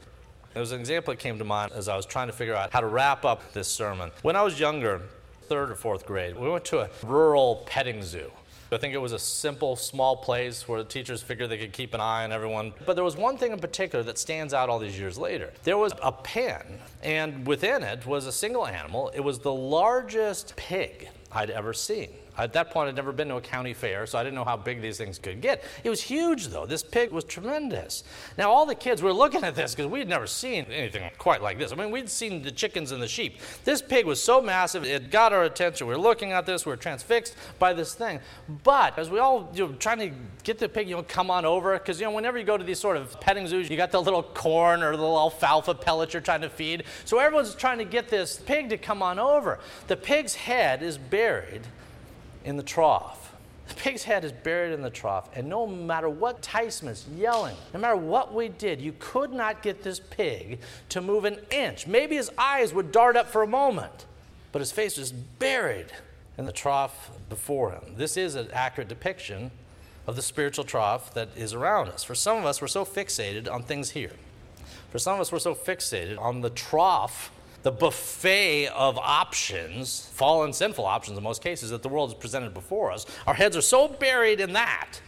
There 0.52 0.60
was 0.60 0.74
an 0.74 0.82
example 0.82 1.14
that 1.14 1.22
came 1.22 1.38
to 1.38 1.46
mind 1.46 1.72
as 1.72 1.88
I 1.88 1.96
was 1.96 2.06
trying 2.06 2.28
to 2.28 2.34
figure 2.34 2.54
out 2.54 2.74
how 2.74 2.82
to 2.82 2.88
wrap 2.88 3.24
up 3.24 3.54
this 3.54 3.70
sermon. 3.70 4.12
When 4.24 4.36
I 4.36 4.42
was 4.42 4.60
younger, 4.60 5.04
third 5.44 5.72
or 5.72 5.76
fourth 5.76 6.06
grade, 6.06 6.38
we 6.38 6.50
went 6.50 6.66
to 6.66 6.80
a 6.80 6.90
rural 7.02 7.64
petting 7.66 8.04
zoo. 8.04 8.30
I 8.74 8.78
think 8.78 8.94
it 8.94 8.98
was 9.02 9.14
a 9.14 9.20
simple, 9.20 9.78
small 9.78 10.18
place 10.18 10.68
where 10.68 10.84
the 10.84 10.90
teachers 10.90 11.22
figured 11.22 11.50
they 11.50 11.58
could 11.58 11.72
keep 11.72 11.94
an 11.94 12.02
eye 12.02 12.26
on 12.26 12.34
everyone. 12.34 12.74
But 12.86 12.96
there 12.96 13.06
was 13.06 13.16
one 13.16 13.38
thing 13.38 13.54
in 13.54 13.60
particular 13.60 14.04
that 14.04 14.18
stands 14.18 14.54
out 14.54 14.68
all 14.68 14.80
these 14.80 15.00
years 15.00 15.18
later. 15.18 15.54
There 15.64 15.78
was 15.78 15.94
a 16.04 16.12
pen, 16.12 16.80
and 17.02 17.48
within 17.48 17.84
it 17.84 18.06
was 18.06 18.26
a 18.26 18.34
single 18.34 18.68
animal. 18.68 19.14
It 19.16 19.22
was 19.22 19.40
the 19.40 19.54
largest 19.54 20.58
pig 20.58 21.08
I'd 21.32 21.52
ever 21.52 21.74
seen. 21.74 22.10
At 22.38 22.54
that 22.54 22.72
point, 22.72 22.90
I'd 22.90 22.96
never 22.96 23.12
been 23.12 23.30
to 23.30 23.36
a 23.36 23.42
county 23.42 23.74
fair, 23.74 24.06
so 24.06 24.18
I 24.18 24.24
didn't 24.24 24.36
know 24.36 24.44
how 24.44 24.58
big 24.58 24.82
these 24.82 24.98
things 24.98 25.20
could 25.20 25.42
get. 25.42 25.64
It 25.84 25.90
was 25.90 26.02
huge, 26.02 26.48
though. 26.48 26.66
This 26.66 26.84
pig 26.84 27.12
was 27.12 27.24
tremendous. 27.24 28.04
Now, 28.38 28.52
all 28.52 28.66
the 28.66 28.76
kids 28.76 29.02
were 29.02 29.14
looking 29.14 29.44
at 29.44 29.56
this 29.56 29.74
because 29.74 29.90
we'd 29.90 30.08
never 30.08 30.28
seen 30.28 30.66
anything 30.66 31.10
quite 31.18 31.42
like 31.42 31.58
this. 31.58 31.72
I 31.72 31.76
mean, 31.76 31.92
we'd 31.92 32.10
seen 32.10 32.42
the 32.42 32.52
chickens 32.52 32.92
and 32.92 33.02
the 33.02 33.08
sheep. 33.08 33.40
This 33.64 33.82
pig 33.82 34.06
was 34.06 34.22
so 34.22 34.42
massive, 34.42 34.84
it 34.84 35.12
got 35.12 35.34
our 35.34 35.44
attention. 35.44 35.88
We 35.88 35.94
were 35.96 36.02
looking 36.02 36.32
at 36.32 36.46
this, 36.46 36.66
we 36.66 36.72
were 36.72 36.78
transfixed 36.78 37.36
by 37.60 37.74
this 37.74 37.94
thing. 37.94 38.20
But 38.64 38.98
as 39.00 39.10
we 39.10 39.20
all, 39.20 39.50
you 39.54 39.68
know, 39.68 39.74
trying 39.74 40.00
to 40.00 40.12
get 40.44 40.60
the 40.60 40.68
pig, 40.68 40.90
you 40.90 40.96
know, 40.96 41.04
come 41.04 41.32
on 41.32 41.46
over, 41.46 41.74
because, 41.74 42.00
you 42.00 42.06
know, 42.06 42.12
whenever 42.12 42.38
you 42.38 42.44
go 42.44 42.58
to 42.58 42.64
these 42.64 42.80
sort 42.80 42.98
of 42.98 43.20
petting 43.22 43.48
zoos, 43.48 43.70
you 43.70 43.78
got 43.78 43.92
the 43.92 44.02
little 44.02 44.24
corn 44.24 44.84
or 44.84 44.92
the 44.92 45.02
little 45.02 45.18
alfalfa 45.18 45.74
pellets 45.74 46.14
you're 46.14 46.22
trying 46.22 46.42
to 46.42 46.50
feed. 46.50 46.84
So 47.06 47.20
everyone's 47.20 47.56
trying 47.56 47.78
to 47.78 47.86
get 47.86 48.10
this 48.10 48.38
pig 48.38 48.70
to 48.70 48.78
come 48.78 49.02
on 49.02 49.20
over. 49.20 49.60
The 49.88 49.98
pig's 49.98 50.36
head 50.36 50.84
is 50.84 50.98
buried 50.98 51.62
in 52.46 52.56
the 52.56 52.64
trough. 52.64 53.34
The 53.68 53.74
pig's 53.74 54.04
head 54.04 54.24
is 54.24 54.32
buried 54.32 54.74
in 54.74 54.82
the 54.82 54.92
trough, 54.92 55.28
and 55.36 55.50
no 55.50 55.66
matter 55.66 56.08
what 56.08 56.36
enticements, 56.38 57.08
yelling, 57.18 57.56
no 57.74 57.80
matter 57.80 57.96
what 57.96 58.34
we 58.34 58.48
did, 58.48 58.80
you 58.80 58.94
could 59.00 59.34
not 59.34 59.64
get 59.64 59.82
this 59.82 60.00
pig 60.00 60.60
to 60.90 61.02
move 61.02 61.26
an 61.26 61.40
inch. 61.50 61.88
Maybe 61.88 62.16
his 62.16 62.30
eyes 62.38 62.74
would 62.74 62.92
dart 62.92 63.18
up 63.18 63.28
for 63.28 63.42
a 63.42 63.48
moment, 63.48 64.06
but 64.52 64.60
his 64.60 64.72
face 64.72 64.98
was 64.98 65.12
buried 65.12 65.88
in 66.38 66.46
the 66.46 66.52
trough 66.52 67.10
before 67.28 67.72
him. 67.72 67.96
This 67.98 68.18
is 68.18 68.36
an 68.36 68.50
accurate 68.54 68.88
depiction 68.88 69.50
of 70.06 70.16
the 70.16 70.22
spiritual 70.22 70.64
trough 70.64 71.12
that 71.16 71.30
is 71.36 71.54
around 71.54 71.90
us. 71.90 72.04
For 72.04 72.14
some 72.14 72.38
of 72.38 72.46
us, 72.46 72.62
we're 72.62 72.68
so 72.68 72.86
fixated 72.86 73.52
on 73.52 73.64
things 73.64 73.92
here. 73.92 74.14
For 74.92 75.00
some 75.00 75.16
of 75.16 75.22
us, 75.22 75.32
we're 75.32 75.40
so 75.40 75.56
fixated 75.56 76.20
on 76.22 76.42
the 76.42 76.52
trough 76.52 77.32
the 77.66 77.72
buffet 77.72 78.68
of 78.68 78.96
options, 79.00 80.06
fallen 80.14 80.54
sinful 80.54 80.86
options 80.86 81.18
in 81.18 81.24
most 81.24 81.42
cases, 81.42 81.72
that 81.72 81.82
the 81.82 81.90
world 81.90 82.12
has 82.12 82.20
presented 82.20 82.54
before 82.54 82.92
us, 82.92 83.08
our 83.26 83.34
heads 83.34 83.58
are 83.58 83.62
so 83.62 83.88
buried 83.88 84.40
in 84.40 84.54
that 84.54 85.02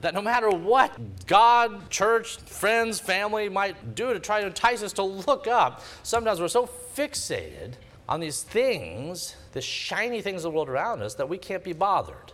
that 0.00 0.12
no 0.12 0.20
matter 0.20 0.50
what 0.50 0.92
God, 1.28 1.88
church, 1.90 2.38
friends, 2.38 2.98
family 2.98 3.48
might 3.48 3.94
do 3.94 4.12
to 4.12 4.18
try 4.18 4.40
to 4.40 4.48
entice 4.48 4.82
us 4.82 4.92
to 4.94 5.04
look 5.04 5.46
up, 5.46 5.82
sometimes 6.02 6.40
we're 6.40 6.48
so 6.48 6.66
fixated 6.66 7.74
on 8.08 8.18
these 8.18 8.42
things, 8.42 9.36
the 9.52 9.62
shiny 9.62 10.20
things 10.20 10.44
of 10.44 10.50
the 10.50 10.56
world 10.56 10.68
around 10.68 11.00
us, 11.00 11.14
that 11.14 11.28
we 11.28 11.38
can't 11.38 11.62
be 11.62 11.72
bothered 11.72 12.32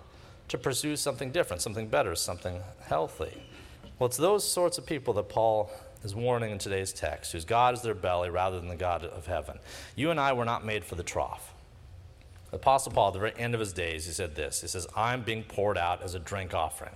to 0.49 0.57
pursue 0.57 0.96
something 0.96 1.31
different, 1.33 1.61
something 1.61 1.87
better, 1.87 2.16
something 2.16 2.61
healthy. 2.87 3.42
Well, 3.99 4.07
it's 4.07 4.16
those 4.16 4.42
sorts 4.51 4.79
of 4.79 4.87
people 4.87 5.12
that 5.14 5.29
Paul 5.29 5.70
is 6.03 6.15
warning 6.15 6.51
in 6.51 6.59
today's 6.59 6.93
text, 6.93 7.33
whose 7.33 7.45
God 7.45 7.75
is 7.75 7.83
their 7.83 7.95
belly 7.95 8.31
rather 8.31 8.59
than 8.59 8.69
the 8.69 8.77
God 8.77 9.05
of 9.05 9.27
heaven. 9.27 9.59
You 9.97 10.11
and 10.11 10.19
I 10.19 10.33
were 10.33 10.45
not 10.45 10.65
made 10.65 10.85
for 10.85 10.95
the 10.95 11.03
trough. 11.03 11.53
The 12.51 12.57
Apostle 12.57 12.93
Paul, 12.93 13.09
at 13.09 13.13
the 13.15 13.21
very 13.21 13.35
end 13.37 13.55
of 13.55 13.61
his 13.61 13.73
days, 13.73 14.07
he 14.07 14.13
said 14.13 14.35
this 14.35 14.61
He 14.61 14.69
says, 14.69 14.87
I'm 14.97 15.23
being 15.23 15.45
poured 15.45 15.79
out 15.79 16.03
as 16.03 16.15
a 16.15 16.19
drink 16.19 16.55
offering. 16.55 16.95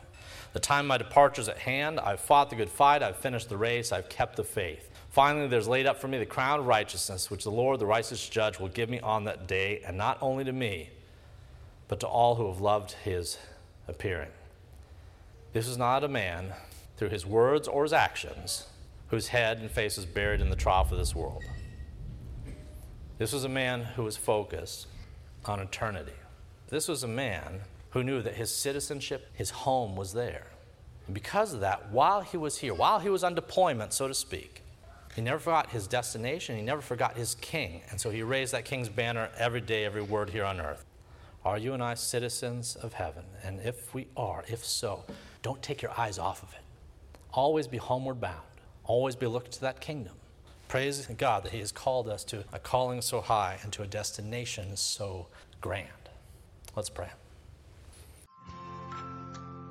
The 0.53 0.61
time 0.61 0.87
of 0.87 0.89
my 0.89 0.99
departure 0.99 1.41
is 1.41 1.49
at 1.49 1.59
hand. 1.59 2.01
I've 2.01 2.21
fought 2.21 2.51
the 2.51 2.57
good 2.57 2.71
fight. 2.71 3.03
I've 3.03 3.17
finished 3.17 3.49
the 3.49 3.57
race. 3.57 3.93
I've 3.93 4.09
kept 4.09 4.37
the 4.37 4.45
faith. 4.45 4.91
Finally, 5.11 5.49
there's 5.49 5.69
laid 5.69 5.87
up 5.87 6.01
for 6.01 6.09
me 6.09 6.19
the 6.19 6.27
crown 6.27 6.61
of 6.61 6.67
righteousness, 6.67 7.31
which 7.31 7.45
the 7.45 7.51
Lord, 7.51 7.79
the 7.79 7.87
righteous 7.87 8.29
judge, 8.29 8.59
will 8.59 8.69
give 8.69 8.89
me 8.89 9.01
on 9.01 9.25
that 9.25 9.47
day, 9.47 9.81
and 9.87 9.97
not 9.97 10.19
only 10.21 10.45
to 10.45 10.53
me, 10.53 10.91
but 11.89 12.01
to 12.01 12.07
all 12.07 12.35
who 12.35 12.49
have 12.49 12.61
loved 12.61 12.93
his 12.93 13.39
appearing. 13.87 14.31
This 15.53 15.69
is 15.69 15.79
not 15.79 16.03
a 16.03 16.09
man, 16.09 16.53
through 16.97 17.11
his 17.11 17.27
words 17.27 17.69
or 17.69 17.83
his 17.83 17.93
actions, 17.93 18.67
whose 19.09 19.29
head 19.29 19.59
and 19.59 19.71
face 19.71 19.97
was 19.97 20.07
buried 20.07 20.41
in 20.41 20.51
the 20.51 20.57
trough 20.57 20.93
of 20.93 20.99
this 20.99 21.15
world. 21.15 21.43
This 23.19 23.33
was 23.33 23.45
a 23.45 23.49
man 23.49 23.83
who 23.83 24.03
was 24.03 24.17
focused 24.17 24.89
on 25.45 25.61
eternity. 25.61 26.13
This 26.69 26.89
was 26.89 27.03
a 27.05 27.09
man 27.09 27.61
who 27.91 28.03
knew 28.03 28.23
that 28.23 28.35
his 28.35 28.55
citizenship, 28.55 29.29
his 29.35 29.51
home 29.51 29.95
was 29.95 30.13
there. 30.13 30.47
And 31.07 31.15
because 31.15 31.53
of 31.53 31.61
that, 31.61 31.91
while 31.93 32.23
he 32.23 32.37
was 32.37 32.59
here, 32.59 32.75
while 32.75 32.99
he 32.99 33.09
was 33.09 33.23
on 33.23 33.35
deployment, 33.35 33.93
so 33.93 34.09
to 34.09 34.15
speak, 34.15 34.63
he 35.15 35.21
never 35.23 35.39
forgot 35.39 35.71
his 35.71 35.87
destination, 35.87 36.57
he 36.57 36.63
never 36.63 36.81
forgot 36.81 37.17
his 37.17 37.37
king. 37.37 37.83
And 37.91 38.01
so 38.01 38.11
he 38.11 38.23
raised 38.23 38.53
that 38.53 38.65
king's 38.65 38.89
banner 38.89 39.31
every 39.39 39.61
day, 39.61 39.85
every 39.85 40.03
word 40.03 40.31
here 40.31 40.45
on 40.45 40.61
earth. 40.61 40.85
Are 41.45 41.59
you 41.59 41.75
and 41.75 41.83
I 41.83 41.95
citizens 41.95 42.75
of 42.75 42.95
heaven? 42.95 43.25
And 43.45 43.61
if 43.61 43.95
we 43.95 44.09
are, 44.17 44.45
if 44.49 44.65
so, 44.65 45.05
don't 45.43 45.63
take 45.63 45.83
your 45.83 45.93
eyes 45.97 46.19
off 46.19 46.43
of 46.43 46.53
it. 46.55 46.63
Always 47.33 47.69
be 47.69 47.77
homeward 47.77 48.21
bound. 48.21 48.43
Always 48.85 49.17
be 49.17 49.27
looking 49.27 49.53
to 49.53 49.61
that 49.63 49.81
kingdom. 49.81 50.15
Praise 50.69 51.07
God 51.19 51.45
that 51.45 51.53
He 51.53 51.61
has 51.61 51.73
called 51.73 52.09
us 52.09 52.25
to 52.25 52.45
a 52.53 52.59
calling 52.59 53.01
so 53.01 53.21
high 53.21 53.59
and 53.63 53.73
to 53.75 53.83
a 53.83 53.87
destination 53.87 54.77
so 54.77 55.27
grand. 55.61 55.89
Let's 56.77 56.91
pray. 56.91 57.11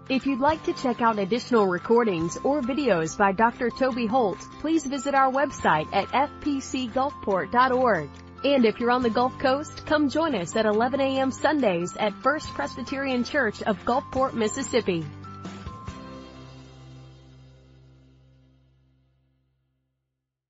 If 0.09 0.25
you'd 0.25 0.41
like 0.41 0.61
to 0.65 0.73
check 0.73 1.01
out 1.01 1.17
additional 1.17 1.65
recordings 1.65 2.37
or 2.43 2.61
videos 2.61 3.17
by 3.17 3.31
Dr. 3.31 3.69
Toby 3.69 4.05
Holt, 4.05 4.37
please 4.59 4.85
visit 4.85 5.15
our 5.15 5.31
website 5.31 5.87
at 5.93 6.09
fpcgulfport.org. 6.09 8.09
And 8.43 8.65
if 8.65 8.77
you're 8.79 8.91
on 8.91 9.03
the 9.03 9.09
Gulf 9.09 9.39
Coast, 9.39 9.85
come 9.85 10.09
join 10.09 10.35
us 10.35 10.57
at 10.57 10.65
11 10.65 10.99
a.m. 10.99 11.31
Sundays 11.31 11.95
at 11.95 12.11
First 12.21 12.49
Presbyterian 12.49 13.23
Church 13.23 13.63
of 13.63 13.77
Gulfport, 13.85 14.33
Mississippi. 14.33 15.05